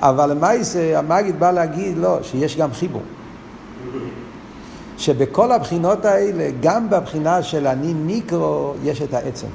[0.00, 3.02] אבל למעשה המגיד בא להגיד לא, שיש גם חיבור.
[4.98, 9.46] שבכל הבחינות האלה, גם בבחינה של אני ניקרו, יש את העצם.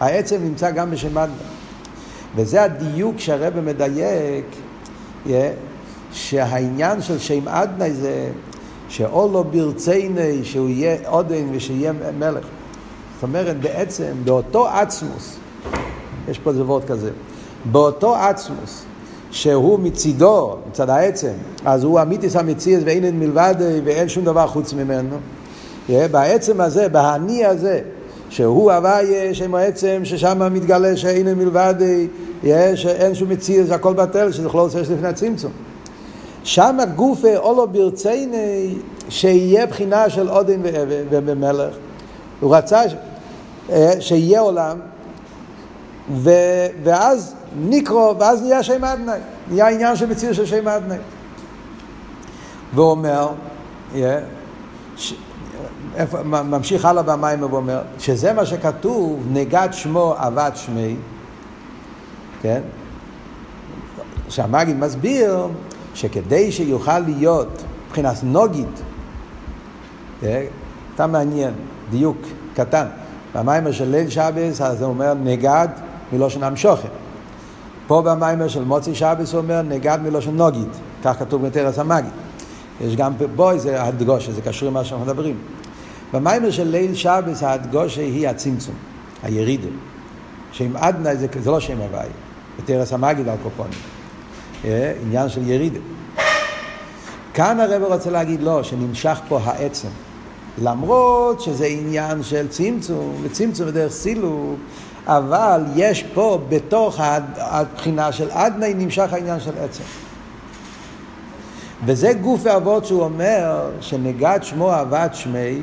[0.00, 1.55] העצם נמצא גם בשם אדנה.
[2.36, 4.44] וזה הדיוק שהרבא מדייק,
[5.26, 5.30] yeah,
[6.12, 8.30] שהעניין של שם אדנה זה
[8.88, 12.44] שאולו ברצייני, שהוא יהיה עודן ושיהיה מלך.
[13.14, 15.36] זאת אומרת, בעצם, באותו עצמוס,
[16.28, 17.10] יש פה זווות כזה,
[17.64, 18.84] באותו עצמוס,
[19.30, 21.32] שהוא מצידו, מצד העצם,
[21.64, 25.16] אז הוא אמיתיס המציאס ואין אין מלבד ואין שום דבר חוץ ממנו.
[25.88, 27.80] בעצם הזה, בהאני הזה,
[28.36, 31.74] שהוא הוויה שם העצם, ששם מתגלה שאין אין מלבד,
[32.74, 35.52] שאין שום מציאס, הכל בטל, שזה יכול להיות לפני הצמצום.
[36.44, 38.74] שם הגופה אולו ברצייני
[39.08, 40.60] שיהיה בחינה של עודן
[41.10, 41.74] ומלך.
[42.40, 42.82] הוא רצה
[44.00, 44.78] שיהיה עולם,
[46.82, 49.18] ואז ניקרו, ואז נהיה שם אדנאי.
[49.50, 50.98] נהיה עניין של מציאות של שם אדנאי.
[52.74, 53.28] והוא אומר,
[53.94, 53.96] yeah,
[54.96, 55.14] ש...
[56.24, 60.96] ממשיך הלאה במים ואומר, שזה מה שכתוב, נגד שמו עבד שמי,
[62.42, 62.60] כן?
[64.28, 65.46] שהמגיד מסביר
[65.94, 68.82] שכדי שיוכל להיות מבחינת נוגית,
[70.94, 71.54] אתה מעניין,
[71.90, 72.16] דיוק
[72.54, 72.86] קטן,
[73.34, 75.68] במיימר של ליל שבס, אז הוא אומר נגד
[76.12, 76.88] מלושן המשוכן.
[77.86, 80.68] פה במיימר של מוצי שבס הוא אומר נגד מלושן נוגית,
[81.04, 82.10] כך כתוב בתרס המגיד.
[82.80, 85.36] יש גם פה איזה הדגושה, זה קשור למה שאנחנו מדברים.
[86.12, 88.74] במיימר של ליל שבס ההדגושה היא הצמצום,
[89.22, 89.68] הירידה.
[90.52, 92.08] שם עדנה זה, זה לא שם הוואי,
[92.58, 93.78] בתרס המגיד על קופונים.
[94.64, 95.78] אה, עניין של ירידה.
[97.34, 99.88] כאן הרב רוצה להגיד לא, שנמשך פה העצם.
[100.62, 104.58] למרות שזה עניין של צמצום, וצמצום בדרך סילוק,
[105.06, 107.00] אבל יש פה, בתוך
[107.36, 109.84] הבחינה של אדני, נמשך העניין של עצם.
[111.84, 115.60] וזה גוף האבות שהוא אומר, שנגד שמו אהבת שמי,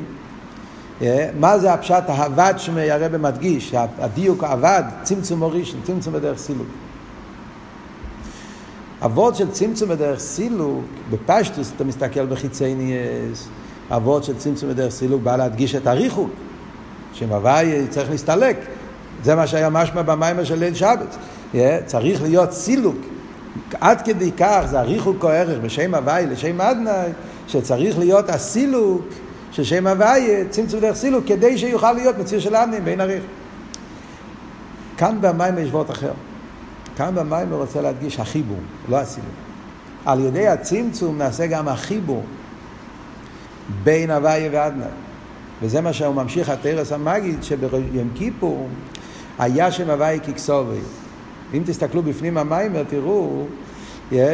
[1.40, 6.66] מה זה הפשט אהבת שמי, הרב מדגיש, הדיוק אבד, צמצום מורישן, צמצום בדרך סילוק.
[9.04, 13.48] אבות של צמצום בדרך סילוק, בפשטוס אתה מסתכל בחיצי ניאס,
[13.90, 16.30] אבות של צמצום בדרך סילוק בא להדגיש את הריחוק,
[17.12, 18.56] שמוואי צריך להסתלק.
[19.24, 21.16] זה מה שהיה משמע במיימר של ליל שבת.
[21.54, 22.96] Yeah, צריך להיות סילוק.
[23.80, 27.10] עד כדי כך זה הריחוק או ערך בשם הוואי לשם אדנאי,
[27.48, 29.08] שצריך להיות הסילוק
[29.54, 33.22] של שם הוואי, צמצום דרך סילוק, כדי שיוכל להיות מציר של אדנאי בין הריח.
[34.96, 36.12] כאן במיימר יש וורט אחר.
[36.96, 39.30] כאן במיימר רוצה להדגיש החיבור, לא הסילוק.
[40.06, 42.22] על ידי הצמצום נעשה גם החיבור
[43.82, 44.86] בין הוויה ועדנה.
[45.62, 48.68] וזה מה שהוא ממשיך התרס המגיד, שביום כיפור
[49.38, 50.80] היה שם הוויה ככסובי.
[51.54, 53.46] אם תסתכלו בפנים המיימר תראו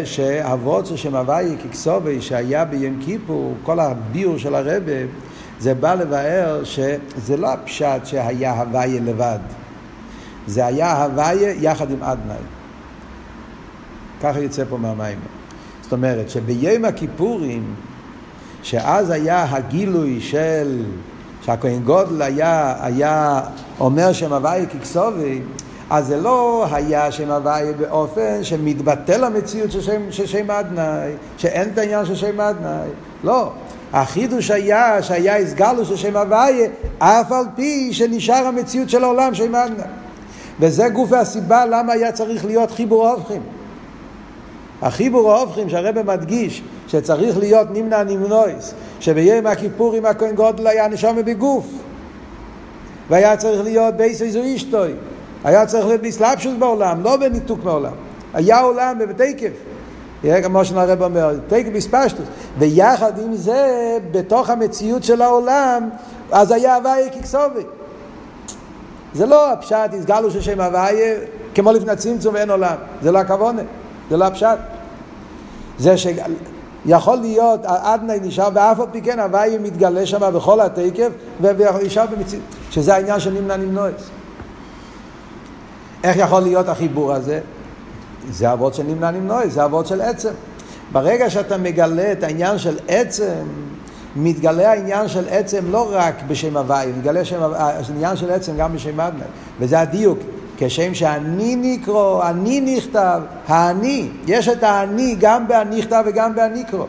[0.05, 4.93] שהאבות של שם הוויה ככסובי שהיה ביום כיפור, כל הביור של הרבה,
[5.61, 9.39] זה בא לבאר שזה לא הפשט שהיה הוויה לבד,
[10.47, 12.37] זה היה הוויה יחד עם אדנאי.
[14.23, 15.19] ככה יוצא פה מהמים.
[15.83, 17.75] זאת אומרת שביום הכיפורים,
[18.63, 20.85] שאז היה הגילוי של,
[21.43, 23.41] שהכהן גודל היה, היה
[23.81, 25.41] אומר שם הוויה ככסובי,
[25.91, 31.69] אז זה לא היה שם הוויה באופן שמתבטל המציאות של שם, של שם אדנאי, שאין
[31.73, 32.89] את העניין של שם אדנאי.
[33.25, 33.53] לא.
[33.93, 39.55] החידוש היה שהיה הסגלו של שם הוויה, אף על פי שנשאר המציאות של העולם שם
[39.55, 39.87] אדנאי.
[40.61, 43.43] וזה גוף הסיבה למה היה צריך להיות חיבור הופכים.
[44.83, 51.17] החיבור ההופכים שהרבא מדגיש שצריך להיות נמנע נמנויס, שביום הכיפור עם הכהן גודל היה נשום
[51.17, 51.67] בגוף
[53.11, 54.93] והיה צריך להיות בייס איזו אישטוי
[55.45, 57.93] היה צריך להיות בסלאפשוס בעולם, לא בניתוק מעולם
[58.35, 59.53] היה עולם בתקף
[60.43, 62.27] כמו שהרב אומר, תקף בספשטוס
[62.59, 65.89] ויחד עם זה, בתוך המציאות של העולם
[66.33, 67.63] אז היה הוויה ככסובי.
[69.15, 71.19] זה לא הפשט, הסגלו של שם הוויה
[71.55, 73.63] כמו לפני צמצום ואין עולם, זה לא הכוונה
[74.11, 74.59] זה לא הפשט.
[75.79, 81.09] זה שיכול להיות, אדנאי נשאר, ואף על פי כן הוואי מתגלה שם בכל התקף,
[81.41, 84.11] ונשאר במציאות, שזה העניין של נמנע נמנועס.
[86.05, 87.41] איך יכול להיות החיבור הזה?
[88.31, 90.33] זה אבות של נמנע נמנועס, זה אבות של עצם.
[90.93, 93.45] ברגע שאתה מגלה את העניין של עצם,
[94.17, 99.01] מתגלה העניין של עצם לא רק בשם הוואי, מתגלה שם, העניין של עצם גם בשם
[99.01, 99.27] אדנאי,
[99.61, 100.19] וזה הדיוק.
[100.63, 106.85] כשם שאני נקרא, אני נכתב, האני, יש את האני גם בהנכתב וגם בהנקרא.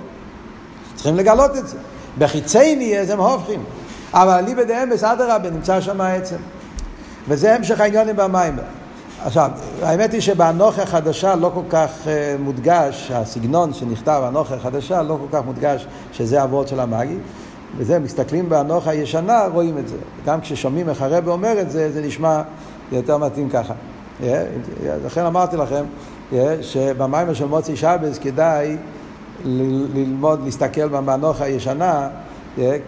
[0.95, 1.77] צריכים לגלות את זה.
[2.17, 3.63] בחיצייני אז הם הופכים.
[4.13, 6.35] אבל אני בדאמס אדרבה נמצא שם העצם.
[7.27, 8.55] וזה המשך העניונים במים.
[9.25, 12.07] עכשיו, האמת היא שבאנוכה החדשה לא כל כך uh,
[12.41, 17.17] מודגש, הסגנון שנכתב, האנוכה החדשה, לא כל כך מודגש שזה הוורד של המאגי.
[17.77, 19.95] וזה, מסתכלים באנוכה הישנה, רואים את זה.
[20.25, 22.41] גם כששומעים איך הרב אומר את זה, זה נשמע
[22.91, 23.73] יותר מתאים ככה.
[25.05, 25.83] לכן אמרתי לכם
[26.61, 28.77] שבמיימר של מוצי שבס כדאי
[29.45, 32.09] ללמוד, להסתכל במנוח הישנה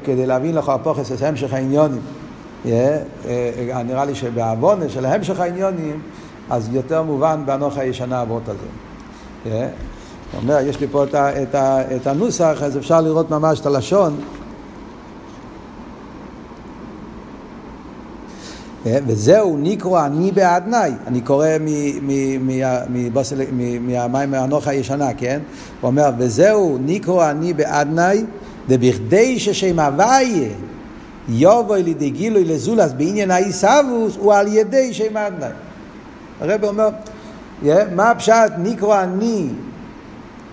[0.04, 2.02] כדי להבין לך הפוכס את המשך העניונים.
[2.65, 6.00] אה, נראה לי שבעוונה של המשך העניונים
[6.49, 8.67] אז יותר מובן בנוח הישנה אבות הזה.
[10.38, 11.03] אומר, יש לי פה
[11.95, 14.15] את, הנוסח, אז אפשר לראות ממש את הלשון.
[18.86, 21.47] אה, וזהו ניקרו אני באדנאי, אני קורא
[23.82, 25.39] מהמים מהנוח הישנה, כן?
[25.82, 28.23] הוא אומר, וזהו ניקרו אני באדנאי,
[28.69, 30.49] דבכדי ששם הוויה
[31.29, 35.49] יובוי לידי גילוי לזולס בעניין האיסאוווס הוא על ידי שם אדנאי.
[36.41, 36.89] הרב אומר,
[37.96, 39.50] מה הפשט ניקרו אני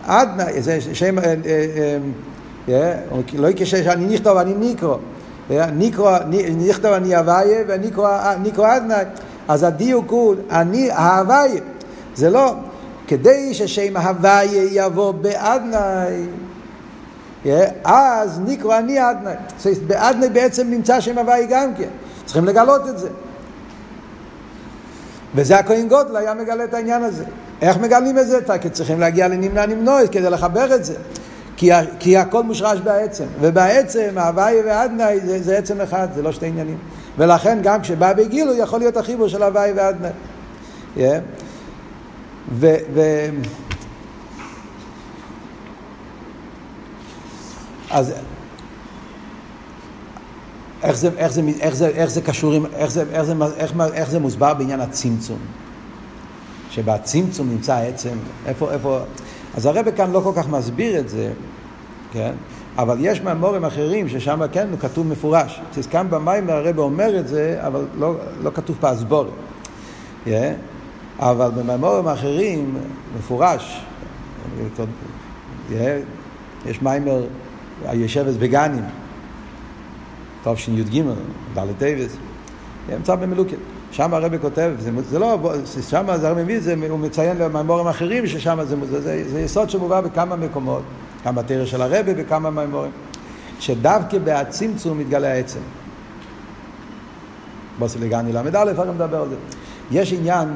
[0.07, 1.35] אדנאי, זה שם, אה,
[2.69, 2.95] אה,
[3.39, 4.55] לא כשם שאני נכתוב אני
[5.73, 6.11] ניקרו
[6.57, 9.05] נכתב אני הוויה וניקרו אדנאי.
[9.49, 11.61] אז הדיוק הוא אני ההוויה.
[12.15, 12.55] זה לא
[13.07, 16.27] כדי ששם הוויה יבוא באדנאי.
[17.85, 19.35] אז ניקרו אני אדנאי.
[19.87, 21.89] באדנאי בעצם נמצא שם הוויה גם כן.
[22.25, 23.09] צריכים לגלות את זה.
[25.35, 27.25] וזה הכהן גודל היה מגלה את העניין הזה.
[27.63, 28.39] איך מגלים את זה?
[28.61, 30.95] כי צריכים להגיע לנמנע נמנוע כדי לחבר את זה.
[31.57, 36.47] כי, כי הכל מושרש בעצם, ובעצם הוואי ואדנאי זה, זה עצם אחד, זה לא שתי
[36.47, 36.79] עניינים.
[37.19, 40.11] ולכן גם כשבא בגילוי יכול להיות החיבור של הוואי ואדנאי.
[40.97, 41.01] Yeah.
[42.53, 42.75] ו...
[42.95, 43.01] ו...
[47.91, 48.13] אז
[50.83, 54.11] איך זה, איך זה, איך זה, איך זה קשור, איך זה, איך זה, איך, איך
[54.11, 55.39] זה מוסבר בעניין הצמצום?
[56.71, 58.17] שבצמצום נמצא העצם,
[58.47, 58.99] איפה, איפה,
[59.55, 61.33] אז הרב כאן לא כל כך מסביר את זה,
[62.13, 62.33] כן?
[62.79, 65.61] אבל יש מאמורים אחרים ששם כן כתוב מפורש.
[65.91, 69.29] כאן במים הרב אומר את זה, אבל לא, לא כתוב באסבורת.
[70.27, 70.31] Yeah?
[71.19, 72.79] אבל במאמורים אחרים
[73.19, 73.81] מפורש.
[75.71, 75.75] Yeah?
[76.67, 77.25] יש מאמר
[77.87, 78.85] היושבת בגנים,
[80.45, 81.03] תשי"ג,
[81.55, 82.17] ד' טבת,
[82.89, 83.57] נמצא במלוקט.
[83.93, 85.39] שם הרבי כותב, זה, זה לא,
[85.91, 89.71] שם זה הרבי מביא זה, הוא מציין למאמרים אחרים ששם זה, זה, זה, זה יסוד
[89.71, 90.83] שמובא בכמה מקומות,
[91.27, 92.91] גם בתורה של הרבי בכמה מאמרים,
[93.61, 95.61] שדווקא בהצמצום מתגלה העצם.
[97.79, 99.37] באתי לגני ל"א, הרי מדבר על זה.
[99.91, 100.49] יש עניין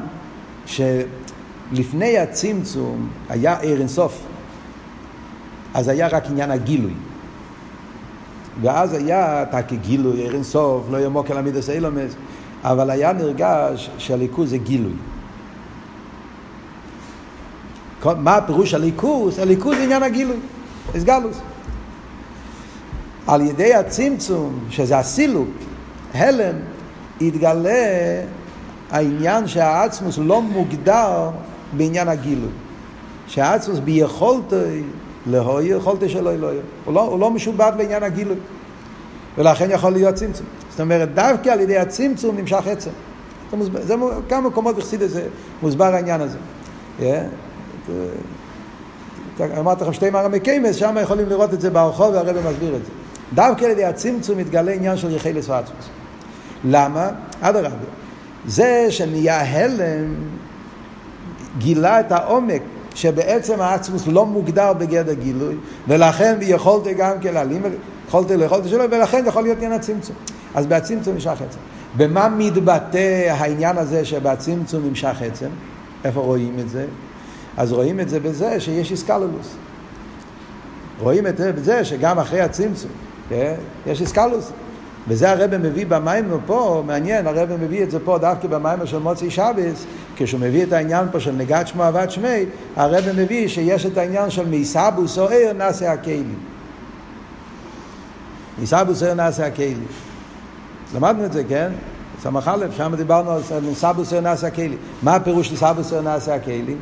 [0.65, 4.21] שלפני הצמצום היה עיר אינסוף.
[5.73, 6.93] אז היה רק עניין הגילוי.
[8.61, 12.15] ואז היה תקי גילוי, עיר אינסוף, לא ימוק אל עמידס אילומס,
[12.63, 14.93] אבל היה נרגש שהליכוז זה גילוי.
[18.05, 19.39] מה הפירוש הליכוז?
[19.39, 20.37] הליכוז זה עניין הגילוי,
[20.95, 21.39] הסגלוס.
[23.27, 25.49] על ידי הצמצום, שזה הסילוק,
[26.13, 26.55] הלם,
[27.21, 28.21] יתגלה
[28.91, 31.29] העניין שהעצמוס לא מוגדר
[31.77, 32.49] בעניין הגילוי.
[33.27, 34.55] שהעצמוס ביכולתו
[35.25, 36.57] להוי, יכולתו שלא אלוהי.
[36.85, 38.37] הוא לא, הוא לא משובד בעניין הגילוי.
[39.37, 40.45] ולכן יכול להיות צמצום.
[40.69, 42.89] זאת אומרת, דווקא על ידי הצמצום נמשך עצם.
[43.81, 43.95] זה
[44.29, 45.27] כמה מקומות בחסידס זה
[45.61, 46.37] מוסבר העניין הזה.
[46.99, 47.03] Yeah.
[49.59, 52.91] אמרתי לכם שתי מרמי קיימס, שם יכולים לראות את זה ברחוב והרבא מסביר את זה.
[53.33, 55.89] דווקא על ידי הצמצום מתגלה עניין של יחילס ועצמוס.
[56.65, 57.09] למה?
[57.41, 57.75] אדרבה.
[58.45, 60.15] זה שנהיה הלם
[61.57, 62.61] גילה את העומק
[62.95, 65.55] שבעצם העצמוס לא מוגדר בגדר גילוי
[65.87, 67.61] ולכן יכולתי גם כן להעלים,
[68.07, 70.15] יכולתי ליכולתי שלו ולכן יכול להיות עניין הצמצום.
[70.55, 71.59] אז בהצמצום נמשך עצם.
[71.97, 75.49] במה מתבטא העניין הזה שבצמצום נמשך עצם?
[76.05, 76.85] איפה רואים את זה?
[77.57, 79.55] אז רואים את זה בזה שיש איסקלולוס.
[80.99, 82.91] רואים את זה בזה שגם אחרי הצמצום,
[83.29, 83.53] כן?
[83.87, 84.51] יש איסקלולוס.
[85.07, 89.31] וזה הרב מביא במיימר פה, מעניין, הרב מביא את זה פה דווקא במיימר של מוצאי
[89.31, 93.97] שבס, כשהוא מביא את העניין פה של נגד שמו אהבת שמי, הרב מביא שיש את
[93.97, 96.35] העניין של מיסבוס או ער נעשה הכלים.
[98.59, 99.85] מיסבוס ער נעשה הכלים.
[100.95, 101.71] למדנו את זה, כן?
[102.21, 104.77] סמך א', שם דיברנו על מיסבוס ער נעשה הכלים.
[105.03, 106.77] מה הפירוש של מיסבוס ער נעשה הכלים?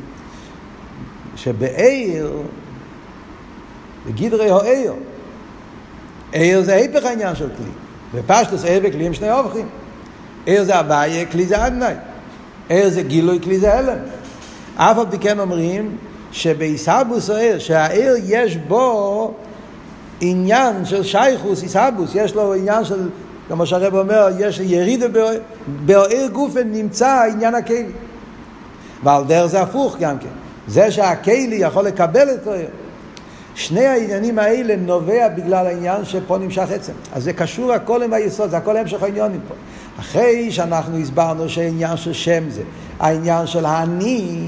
[1.36, 2.32] שבעיר,
[4.06, 4.94] בגדרי העיר,
[6.32, 7.83] עיר זה היפך העניין של כלי.
[8.14, 9.66] ופשטוס עיר וכלי הם שני הופכים.
[10.46, 11.94] עיר זה הוויה, כלי זה אדנאי.
[12.68, 13.98] עיר זה גילוי, כלי זה הלם.
[14.76, 15.96] אף על פי כן אומרים
[16.32, 19.34] שבעיסבוס העיר, שהעיר יש בו
[20.20, 23.08] עניין של שייכוס, עיסבוס, יש לו עניין של,
[23.48, 25.06] כמו שהרב אומר, יש ירידה
[25.84, 27.86] בעיר גופן נמצא עניין הכלי.
[29.04, 30.28] ועל דרך זה הפוך גם כן.
[30.68, 32.68] זה שהכלי יכול לקבל את העיר.
[33.54, 36.92] שני העניינים האלה נובע בגלל העניין שפה נמשך עצם.
[37.12, 39.54] אז זה קשור הכל עם היסוד, זה הכל המשך העניונים פה.
[40.00, 42.62] אחרי שאנחנו הסברנו שהעניין של שם זה
[43.00, 44.46] העניין של האני,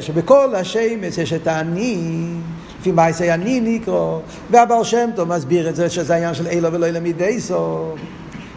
[0.00, 2.24] שבכל השמש יש את האני,
[2.80, 4.18] לפי מה יעשה אני נקרא,
[4.50, 7.98] והבר שם טוב מסביר את זה שזה העניין של אילו ולא למידי סוף.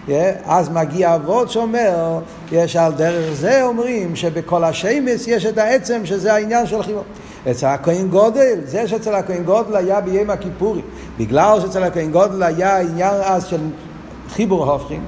[0.07, 0.11] Yeah,
[0.45, 2.19] אז מגיע אבות שאומר,
[2.51, 7.03] יש על דרך זה אומרים שבכל השמש יש את העצם שזה העניין של חיבור.
[7.51, 10.81] אצל הכהן גודל, זה שאצל הכהן גודל היה ביום הכיפורי,
[11.17, 13.61] בגלל שאצל הכהן גודל היה עניין אז של
[14.29, 15.03] חיבור הופכים,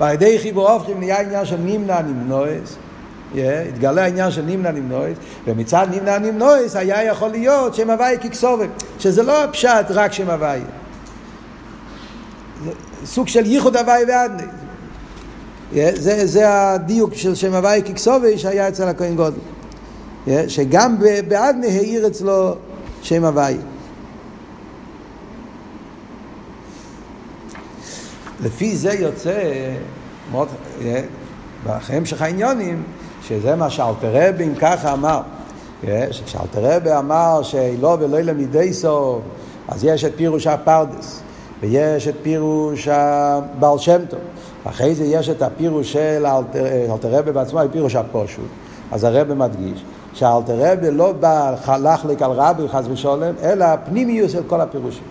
[0.00, 2.76] ועל ידי חיבור הופכים נהיה עניין של נמנע נמנועס,
[3.34, 8.68] yeah, התגלה העניין של נמנע נמנועס, ומצד נמנע נמנועס היה יכול להיות שם הוואי ככסובת,
[8.98, 10.60] שזה לא הפשט רק שם הוואי.
[13.04, 14.02] סוג של ייחוד הוואי.
[15.72, 19.38] Yeah, זה, זה הדיוק של שם הוואי ככסובת שהיה אצל הכהן גודל.
[20.48, 20.96] שגם
[21.28, 22.54] בעדנה העיר אצלו
[23.02, 23.56] שם הוואי.
[28.44, 29.40] לפי זה יוצא,
[30.32, 30.48] מאוד,
[31.64, 32.82] בהמשך העניונים,
[33.22, 35.20] שזה מה שאלתרבה אם ככה אמר.
[36.24, 39.22] כשאלתרבה אמר שלא ולא למידי סוף,
[39.68, 41.20] אז יש את פירוש הפרדס,
[41.60, 44.20] ויש את פירוש הבעל שם טוב.
[44.64, 46.26] אחרי זה יש את הפירוש של
[46.90, 48.48] אלתרבה בעצמו, פירוש הפושוט.
[48.92, 49.84] אז הרב מדגיש
[50.16, 55.04] שאלתר רבי לא בא לחלק על רבי חס ושלום, אלא הפנימיוס של כל הפירושים.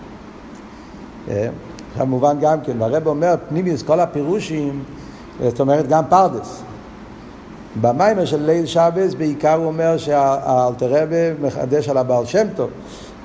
[1.98, 4.84] כמובן גם כן, והרב אומר פנימיוס כל הפירושים,
[5.42, 6.62] זאת אומרת גם פרדס.
[7.80, 12.70] במיימר של ליל שבס בעיקר הוא אומר שהאלתר רבי מחדש על הבעל שם טוב.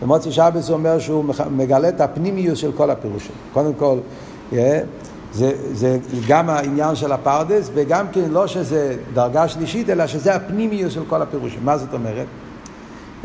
[0.02, 3.36] במוצאי שבת הוא אומר שהוא מגלה את הפנימיות של כל הפירושים.
[3.54, 3.98] קודם כל,
[5.34, 10.92] זה, זה גם העניין של הפרדס, וגם כן לא שזה דרגה שלישית, אלא שזה הפנימיות
[10.92, 11.60] של כל הפירושים.
[11.66, 12.28] מה זאת אומרת?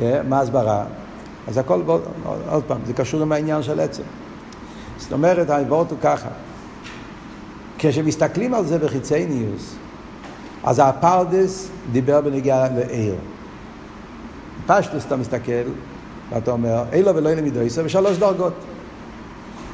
[0.01, 0.85] אה, מה הסברה?
[1.49, 2.03] אז הכל, עוד,
[2.51, 4.03] עוד פעם, זה קשור עם העניין של עצם.
[4.99, 6.29] זאת אומרת, העברות הוא ככה.
[7.79, 9.75] כשמסתכלים על זה בחיצוניות,
[10.65, 13.15] אז הפרדס דיבר בנגיעה לעיר.
[14.67, 15.53] פשטוס אתה מסתכל,
[16.31, 18.53] ואתה אומר, אילו ולא אילו מדויסו, בשלוש דרגות.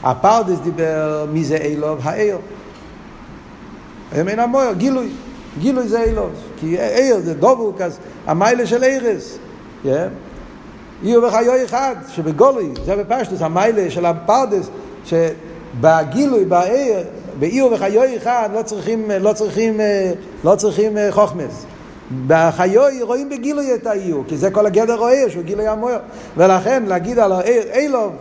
[0.02, 1.98] הפרדס דיבר מי זה אילוב?
[2.02, 2.38] האיר.
[4.12, 5.08] הם אין המויר, גילוי.
[5.58, 6.30] גילוי זה אילוב.
[6.60, 9.38] כי איר זה דובוק, אז המיילה של אירס.
[11.02, 14.68] יהיו בחיו אחד, שבגולוי, זה בפשטוס, המיילה של הפרדס,
[15.04, 16.98] שבגילוי, באיר,
[17.38, 19.80] באיר וחיו אחד, לא צריכים, לא צריכים,
[20.44, 21.66] לא צריכים חוכמס.
[22.26, 25.98] בחיוי רואים בגילוי את האיור, כי זה כל הגדר רואה שהוא גילוי המויר.
[26.36, 27.32] ולכן להגיד על
[27.74, 28.12] אילוב,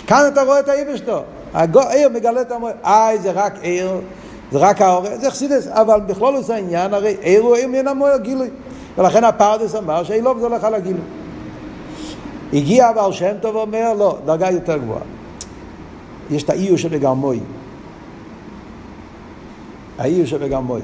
[0.00, 1.22] כאן אתה רואה את העיר שלו.
[1.54, 2.74] העיר מגלה את המויר.
[2.84, 3.90] איי, זה רק עיר,
[4.52, 8.16] זה רק האור, זה חסידס, אבל בכלול עושה עניין, הרי עיר הוא עיר מן המויר,
[8.16, 8.48] גילוי.
[8.98, 11.00] ולכן הפרדס אמר שאילוב זה הולך על הגילוי.
[12.52, 15.02] הגיע הבעל שם טוב ואומר, לא, דרגה יותר גבוהה.
[16.30, 17.40] יש את האיור שבגרמוי.
[19.98, 20.80] האיור שבגרמוי.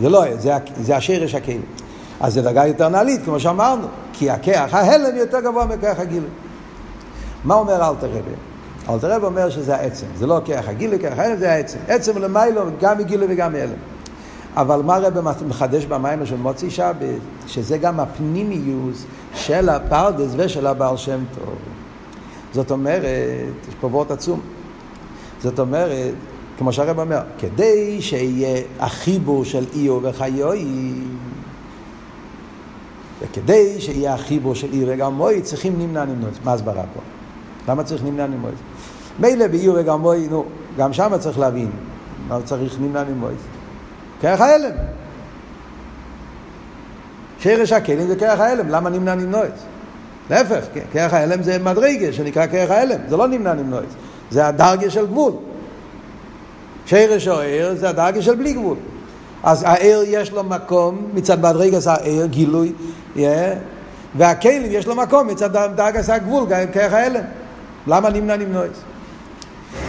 [0.00, 1.62] זה לא, זה, זה השרש הכלים.
[2.20, 6.30] אז זה דרגה יותר נעלית, כמו שאמרנו, כי הכח ההלם יותר גבוה מכח הגילוי.
[7.44, 8.34] מה אומר אלתר רבי?
[8.88, 11.78] אלתר רבי אומר שזה העצם, זה לא כח הגילוי, כח ההלם זה העצם.
[11.88, 13.72] עצם למיילו גם מגילוי וגם מהלם.
[14.56, 16.96] אבל מה רבי מחדש במים של מוצי שבת?
[17.46, 21.54] שזה גם הפנימיוס של הפרדס ושל הבעל שם טוב.
[22.52, 23.02] זאת אומרת,
[23.68, 24.40] יש פה וורט עצום.
[25.42, 26.14] זאת אומרת,
[26.58, 30.66] כמו שהרב אומר, כדי שיהיה החיבור של איו וחיוי,
[33.20, 36.34] וכדי שיהיה החיבור של איו וגמוי, צריכים נמנע נמנוץ.
[36.44, 37.00] מה הסברה פה?
[37.68, 38.54] למה צריך נמנע נמנוץ?
[39.18, 40.44] מילא באיו וגמוי, נו,
[40.78, 41.70] גם שם צריך להבין.
[42.28, 43.38] מה צריך נמנע נמנוץ?
[44.20, 44.74] כרך ההלם.
[47.38, 49.52] שרש הכלים זה כרך ההלם, למה נמנע נמנוץ?
[50.30, 53.84] להפך, כרך ההלם זה מדרגה שנקרא כרך ההלם, זה לא נמנע נמנוץ,
[54.30, 55.32] זה הדרגה של גבול.
[56.86, 58.76] שרש או עיר זה הדרגה של בלי גבול.
[59.42, 62.72] אז העיר יש לו מקום מצד מדרגס העיר, גילוי,
[63.16, 63.20] yeah,
[64.14, 67.22] והכלים יש לו מקום מצד דרגס הגבול, כרך ההלם.
[67.86, 68.82] למה נמנע נמנוע את זה?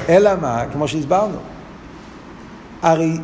[0.09, 0.63] אלא מה?
[0.73, 1.37] כמו שהסברנו.
[2.81, 3.17] הרי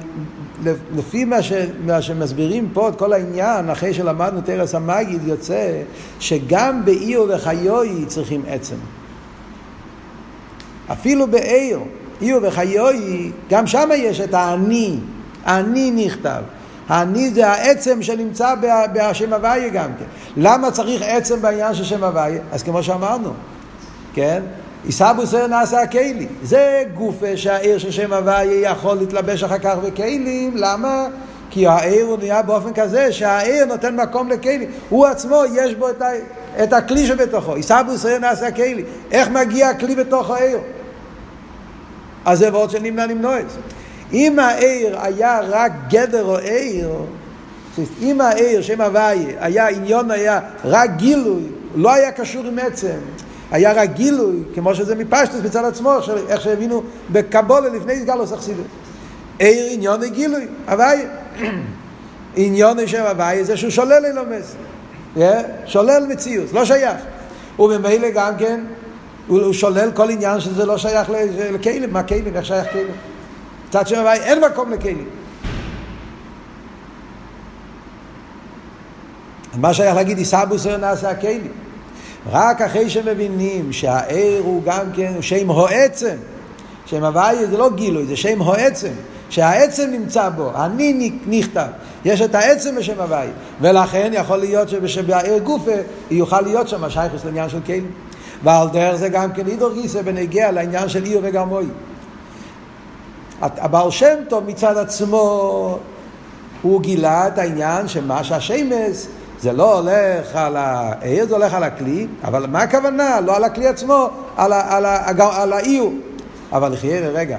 [0.96, 1.54] לפי מה, ש,
[1.86, 5.82] מה שמסבירים פה את כל העניין, אחרי שלמדנו תרס המגיד, יוצא
[6.20, 8.76] שגם בעיר וחיוי צריכים עצם.
[10.92, 11.80] אפילו בעיר,
[12.20, 15.00] עיר וחיוי, גם שם יש את האני,
[15.46, 16.42] האני נכתב.
[16.90, 18.56] האני זה העצם שנמצא
[18.94, 20.06] בהשם הוויה גם כן.
[20.38, 22.42] למה צריך עצם בעניין של שם הוויה?
[22.52, 23.34] אז כמו שאמרנו,
[24.14, 24.42] כן?
[24.86, 26.28] איסבוסר נעשה הכלי.
[26.44, 30.52] זה גופה שהעיר של שם הוויה יכול להתלבש אחר כך בכלים.
[30.56, 31.08] למה?
[31.50, 34.70] כי העיר הוא נהיה באופן כזה שהעיר נותן מקום לכלים.
[34.90, 36.10] הוא עצמו, יש בו את, ה,
[36.64, 37.56] את הכלי שבתוכו.
[37.56, 38.84] איסבוסר נעשה הכלי.
[39.12, 40.60] איך מגיע הכלי בתוך העיר?
[42.26, 43.60] אז זה ועוד שנמנע למנוע את זה.
[44.14, 46.90] אם העיר היה רק גדר או עיר,
[48.02, 51.44] אם העיר, שם הוויה, היה עניון היה רק גילוי,
[51.76, 52.98] לא היה קשור עם עצם,
[53.52, 55.94] היה רק גילוי, כמו שזה מפשטוס בצד עצמו,
[56.28, 58.66] איך שהבינו בקבולה לפני גלוס אכסידות.
[59.40, 61.10] עיר עניון גילוי, הוויה.
[62.36, 64.56] עניון שם הוויה זה שהוא שולל אילומס.
[65.66, 67.02] שולל מציאות, לא שייך.
[67.60, 68.62] וממילא גם כן
[69.28, 71.10] הוא שולל כל עניין שזה לא שייך
[71.52, 72.88] לכלים, מה כלים, איך שייך כלים?
[73.70, 75.10] מצד שם הוואי אין מקום לכלים.
[79.58, 81.52] מה שייך להגיד איסאבוסר נעשה הכלים?
[82.32, 86.16] רק אחרי שמבינים שהעיר הוא גם כן שם הועצם,
[86.86, 88.92] שם הוואי זה לא גילוי, זה שם הועצם,
[89.30, 91.68] שהעצם נמצא בו, אני נכתב,
[92.06, 93.28] יש את העצם בשם הוואי,
[93.62, 95.72] ולכן יכול להיות שבעיר גופה
[96.12, 97.92] יוכל להיות שם שייכוס לעניין של כלים.
[98.44, 101.66] ועל דרך זה גם כן אידור גיסא בנגיע לעניין של עיר וגרמוי.
[103.42, 105.78] הבעל שם טוב מצד עצמו,
[106.62, 109.08] הוא גילה את העניין שמה שהשמש
[109.42, 113.22] זה לא הולך על העיר, זה הולך על הכלי, אבל מה הכוונה?
[113.22, 115.94] לא על הכלי עצמו, על, על, ה, על האיור.
[116.52, 117.38] אבל חיירה, רגע,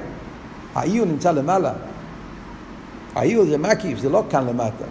[0.74, 1.72] האיור נמצא למעלה.
[3.14, 4.84] האיור זה מקיף, זה לא כאן למטה.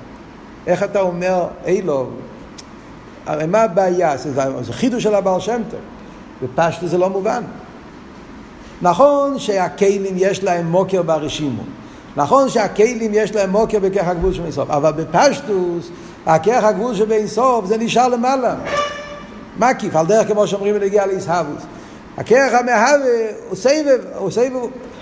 [0.68, 2.10] איך אתה אומר, אילו,
[3.26, 4.18] הרי מה הבעיה?
[4.18, 4.32] זה,
[4.62, 5.80] זה חידוש של הבעל שם טוב.
[6.44, 7.44] בפשטו זה לא מובן.
[8.82, 11.64] נכון שהכלים יש להם מוקר ברשימו.
[12.16, 15.90] נכון שהכלים יש להם מוקר בכרך הגבול של אינסוף, אבל בפשטוס,
[16.26, 18.56] הכרך הגבול של אינסוף זה נשאר למעלה.
[19.60, 21.64] מקיף, על דרך כמו שאומרים ונגיע לאיסהבוס.
[22.18, 22.96] הכרך המהווה
[23.50, 24.60] הוא סבב, הוא סבב,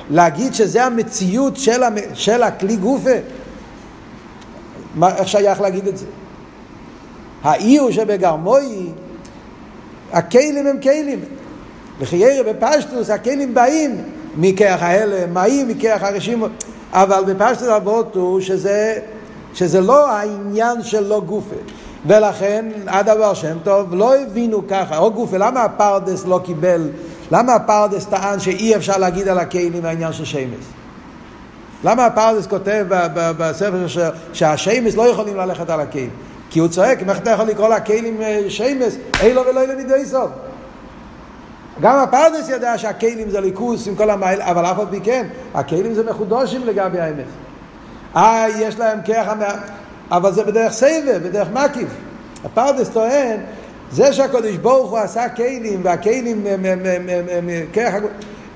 [0.10, 1.96] להגיד שזה המציאות של, המ...
[2.14, 3.16] של הכלי גופה,
[4.96, 6.06] מה, איך שייך להגיד את זה?
[7.44, 8.90] האיור שבגרמוי
[10.14, 11.20] הכלים הם כלים.
[12.02, 14.02] לחיירה בפשטוס הכלים באים
[14.38, 16.48] מכרך ההלם, באים מכרך הרשימו,
[16.94, 19.00] אבל בפשטוס אבות הוא שזה,
[19.54, 21.56] שזה לא העניין של לא גופה.
[22.06, 26.90] ולכן עד דבר שם טוב לא הבינו ככה, או גופה, למה הפרדס לא קיבל,
[27.32, 30.66] למה הפרדס טען שאי אפשר להגיד על הכלים העניין של שמש?
[31.84, 33.86] למה הפרדס כותב בספר
[34.34, 36.10] שהשמש לא יכולים ללכת על הכלים?
[36.50, 40.30] כי הוא צועק, איך אתה יכול לקרוא לכלים אה, שיימס, אילו ולא אילו מידי סוף.
[41.82, 45.94] גם הפרדס ידע שהכלים זה ליכוס עם כל המייל, אבל אף אחד פי כן, הכלים
[45.94, 47.26] זה מחודושים לגבי האמת.
[48.16, 49.28] אה, יש להם כרך,
[50.12, 51.90] אבל זה בדרך סבב, בדרך מקיף.
[52.46, 53.38] הפרדס טוען,
[53.92, 56.44] זה שהקדוש ברוך הוא עשה כלים, והכלים,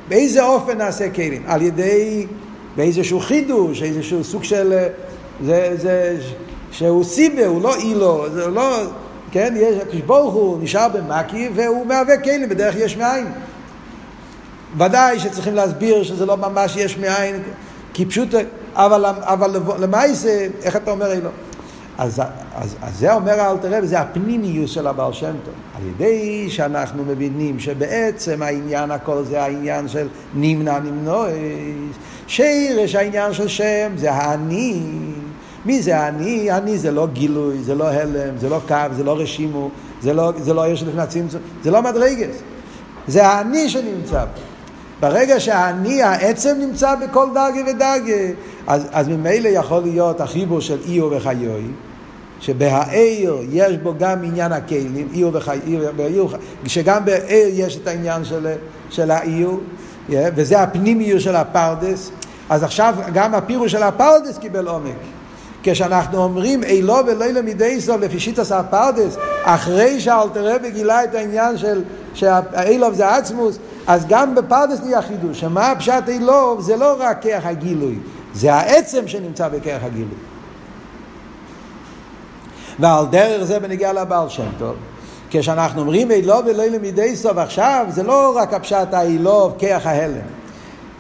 [0.08, 1.44] באיזה אופן נעשה כלים?
[1.48, 2.28] על ידי,
[2.76, 4.74] באיזשהו חידוש, איזשהו סוג של,
[5.46, 6.18] זה, זה,
[6.72, 8.78] שהוא סיבה, הוא לא אילו, זה לא,
[9.32, 13.28] כן, יש, הקדוש ברוך הוא נשאר במקיף והוא מהווה כלים בדרך יש מאין.
[14.78, 17.36] ודאי שצריכים להסביר שזה לא ממש יש מאין,
[17.94, 18.30] כי פשוט,
[18.76, 21.30] אבל, אבל למעשה, איך אתה אומר אילו?
[21.98, 22.22] אז,
[22.56, 25.54] אז, אז זה אומר האלתר רבי, זה הפנימיוס של הבעל שם טוב.
[25.76, 31.32] על ידי שאנחנו מבינים שבעצם העניין הכל זה העניין של נמנע נמנועס.
[32.28, 34.82] שירש העניין של שם זה האני.
[35.66, 36.52] מי זה האני?
[36.52, 39.70] אני זה לא גילוי, זה לא הלם, זה לא קו, זה לא רשימו,
[40.02, 42.36] זה לא, זה לא לפני הצמצום, זה לא מדרגס.
[43.08, 44.42] זה האני שנמצא פה.
[45.00, 48.34] ברגע שהאני, העצם נמצא בכל דרגה ודרגה,
[48.68, 51.64] אז, אז ממילא יכול להיות החיבור של איו וחיוי,
[52.40, 55.86] שבהעיר יש בו גם עניין הכלים, איו וחיוי,
[56.66, 58.48] שגם בעיר יש את העניין של,
[58.90, 59.58] של האיו,
[60.10, 62.12] yeah, וזה הפנימיות של הפרדס,
[62.50, 64.96] אז עכשיו גם הפירוש של הפרדס קיבל עומק.
[65.64, 71.84] כשאנחנו אומרים אילו ולילה מדי סוף לפי שיטס הפרדס, אחרי שאלתרבה גילה את העניין של
[72.14, 73.58] שהאילוב זה עצמוס,
[73.88, 78.00] אז גם בפרדס נהיה חידוש, שמה פשט אילוב זה לא רק כרך הגילוי,
[78.34, 80.16] זה העצם שנמצא בכרך הגילוי.
[82.80, 84.76] ועל דרך זה בנגיע לבעל שם טוב,
[85.30, 90.41] כשאנחנו אומרים אילוב ולילה מדי סוף עכשיו, זה לא רק הפשט האילוב כרך ההלם.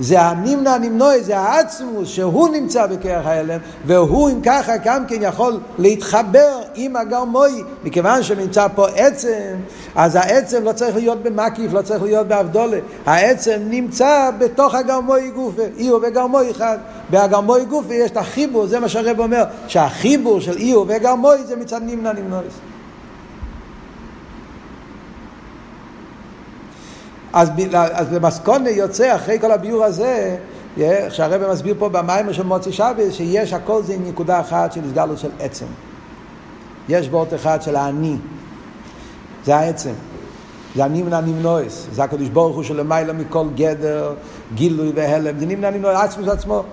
[0.01, 5.59] זה הנמנע נמנוע, זה העצמוס שהוא נמצא בכרך ההלם, והוא אם ככה גם כן יכול
[5.79, 9.55] להתחבר עם הגרמוי, מכיוון שנמצא פה עצם,
[9.95, 15.63] אז העצם לא צריך להיות במקיף, לא צריך להיות באבדולה, העצם נמצא בתוך הגרמוי גופה,
[15.77, 16.77] איהו וגרמוי אחד.
[17.09, 21.81] בהגרמוי גופה יש את החיבור, זה מה שהרב אומר, שהחיבור של איהו וגרמוי זה מצד
[21.83, 22.41] נמנע נמנוע.
[27.33, 30.37] אז, אז במסקונה יוצא אחרי כל הביור הזה,
[31.09, 35.29] שהרבא מסביר פה במים של מוצא שבס, שיש הכל זה נקודה אחת של הסגלות של
[35.39, 35.65] עצם.
[36.89, 38.15] יש וורט אחד של האני,
[39.45, 39.93] זה העצם.
[40.75, 44.13] זה הנמנע נמנועס, זה הקדוש ברוך הוא שלמעלה מכל גדר,
[44.53, 46.63] גילוי והלם, זה נמנע נמנועס, עצמוס עצמו,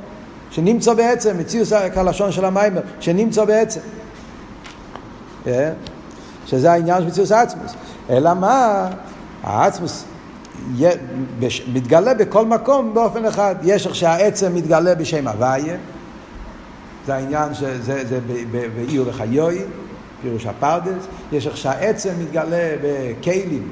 [0.50, 3.80] שנמצא בעצם, מציאוס כלשון של המיימר, שנמצא בעצם.
[6.46, 7.72] שזה העניין של מציאוס עצמוס.
[8.10, 8.88] אלא מה?
[9.42, 10.04] העצמוס
[11.72, 13.54] מתגלה בכל מקום באופן אחד.
[13.62, 15.76] יש איך שהעצם מתגלה בשם הוויה,
[17.06, 19.58] זה העניין שזה זה באיור וחיוי,
[20.22, 23.68] פירוש הפרדס, יש איך שהעצם מתגלה בכלים,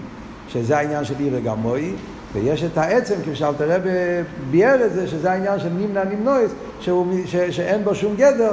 [0.49, 1.93] שזה העניין של עיר וגמוי,
[2.37, 3.89] ויש את העצם, כפי שאלתר רבי
[4.51, 6.51] ביאר את זה, שזה העניין של נמנע נמנועס,
[7.51, 8.53] שאין בו שום גדר,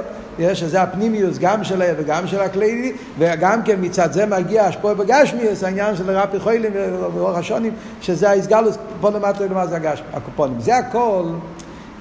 [0.53, 5.63] שזה הפנימיוס גם של העיר וגם של הכלי, וגם כן מצד זה מגיע השפוע בגשמיוס,
[5.63, 6.71] העניין של רפי חוילים
[7.15, 10.59] ואורך השונים, שזה ההסגלוס, פה למטה למה זה הגשמי, הקופונים.
[10.59, 11.23] זה הכל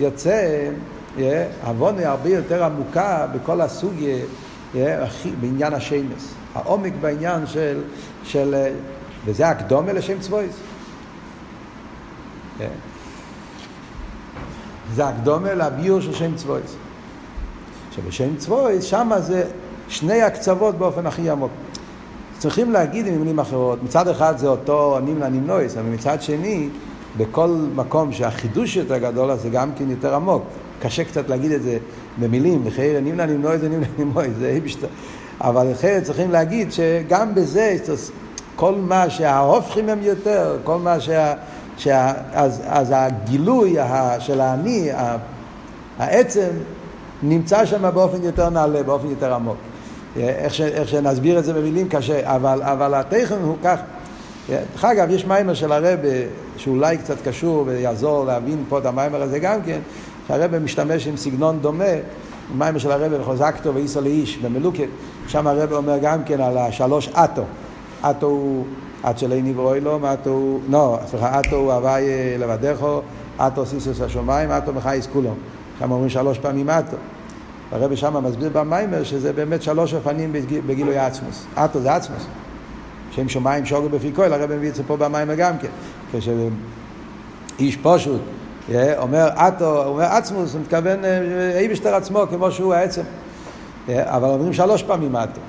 [0.00, 0.68] יוצא,
[1.66, 4.16] עוונה הרבה יותר עמוקה בכל הסוגיה,
[5.40, 6.34] בעניין השמס.
[6.54, 7.80] העומק בעניין של,
[8.24, 8.54] של
[9.24, 10.54] וזה הקדומה לשם צבויס.
[12.62, 12.74] כן.
[14.94, 16.76] זה הקדומה לביור של שם צבויס.
[17.90, 19.44] שבשם צבויס, שמה זה
[19.88, 21.50] שני הקצוות באופן הכי עמוק.
[22.38, 26.68] צריכים להגיד עם מילים אחרות, מצד אחד זה אותו נמנע נמנויס, אבל מצד שני,
[27.16, 30.42] בכל מקום שהחידוש יותר גדול, אז זה גם כן יותר עמוק.
[30.80, 31.78] קשה קצת להגיד את זה
[32.20, 34.78] במילים, לחייר נמנע נמנויס זה נמנע נמנויס, זה איבשת...
[35.40, 37.76] אבל לחייר צריכים להגיד שגם בזה,
[38.56, 41.34] כל מה שההופכים הם יותר, כל מה שה...
[41.76, 43.76] שה, אז, אז הגילוי
[44.18, 44.90] של האני,
[45.98, 46.48] העצם,
[47.22, 49.56] נמצא שם באופן יותר נעלה, באופן יותר עמוק.
[50.16, 53.80] איך, ש, איך שנסביר את זה במילים קשה, אבל, אבל התכן הוא כך.
[54.48, 56.08] דרך אגב, יש מיימר של הרבה
[56.56, 59.78] שאולי קצת קשור ויעזור להבין פה את המיימר הזה גם כן,
[60.28, 61.84] שהרבה משתמש עם סגנון דומה,
[62.54, 64.88] מיימר של הרבה לחוזקתו ואיסו לאיש במלוקת,
[65.28, 67.42] שם הרבה אומר גם כן על השלוש אטו.
[68.10, 68.64] אטו הוא
[69.02, 72.04] עד שלא נברואי לו, אטו, לא, סליחה, אטו הוא הוואי
[72.38, 73.02] לבדךו,
[73.36, 75.34] אטו סיסוס השמיים, אטו מחייס כולו.
[75.78, 76.96] שם אומרים שלוש פעמים אטו.
[77.72, 80.32] הרבי שם מסביר במיימר שזה באמת שלוש אופנים
[80.66, 81.46] בגילוי עצמוס.
[81.54, 82.26] אטו זה עצמוס.
[83.10, 85.68] שם שמיים שוגר בפי כהל, הרבי מביא את זה פה במיימר גם כן.
[86.12, 88.20] כשאיש פשוט
[88.98, 90.98] אומר אטו, אומר עצמוס, הוא מתכוון
[91.58, 93.02] איבשטר עצמו כמו שהוא העצם.
[93.88, 95.40] אבל אומרים שלוש פעמים אטו.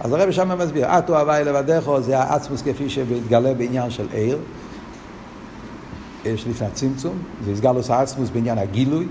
[0.00, 4.38] אז הרב שם מסביר, אטו הוואי לבדךו זה העצמוס כפי שמתגלה בעניין של עיר,
[6.24, 9.06] יש לפני הצמצום, זה הסגלוס העצמוס בעניין הגילוי,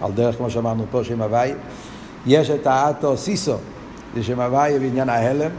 [0.00, 1.52] על דרך כמו שאמרנו פה שם הוואי,
[2.26, 3.56] יש את האטו סיסו,
[4.14, 5.50] זה שם הוויה בעניין ההלם,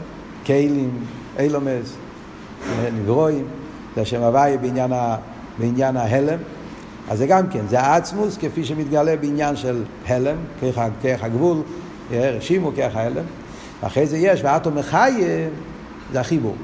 [0.45, 1.05] כלים,
[1.39, 1.93] אילומס,
[2.93, 3.45] נברואים,
[3.95, 5.15] זה שם הוויה בעניין, ה,
[5.59, 6.39] בעניין ההלם.
[7.09, 10.37] אז זה גם כן, זה העצמוס כפי שמתגלה בעניין של הלם,
[11.01, 11.57] כרך הגבול,
[12.11, 13.23] רשימו כרך ההלם.
[13.83, 15.49] ואחרי זה יש, ואטו מחייב,
[16.13, 16.55] זה החיבור.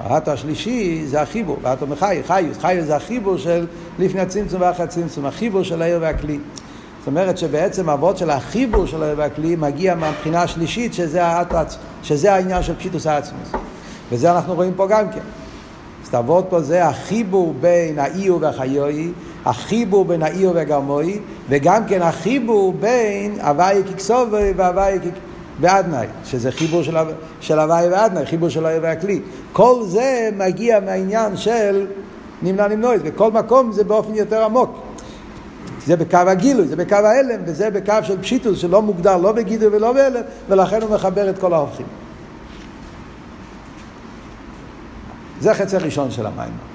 [0.00, 3.66] האטו השלישי זה החיבור, ואטו מחייב, חיוס, חיוס זה החיבור של
[3.98, 6.38] לפני הצמצום ואחרי הצמצום, החיבור של העיר והכלי.
[6.98, 11.56] זאת אומרת שבעצם האבות של החיבור של העיר והכלי מגיע מהבחינה השלישית שזה, האטו,
[12.02, 13.52] שזה העניין של פשיטוס העצמוס.
[14.12, 15.20] וזה אנחנו רואים פה גם כן.
[16.04, 19.12] אז תעבוד פה זה החיבור בין האיור והחיוי,
[19.44, 21.18] החיבור בין האיור והגרמוי,
[21.48, 25.27] וגם כן החיבור בין הוואי כקסובי והוואי כקסובי.
[25.60, 26.96] ואדנאי, שזה חיבור של,
[27.40, 29.20] של הוואי ואדנאי, חיבור של האויב והכלי.
[29.52, 31.86] כל זה מגיע מהעניין של
[32.42, 34.70] נמנע נמנועית, וכל מקום זה באופן יותר עמוק.
[35.86, 39.92] זה בקו הגילוי, זה בקו ההלם, וזה בקו של פשיטוס שלא מוגדר לא בגידול ולא
[39.92, 41.86] בהלם, ולכן הוא מחבר את כל ההופכים.
[45.40, 46.67] זה החצי הראשון של המים.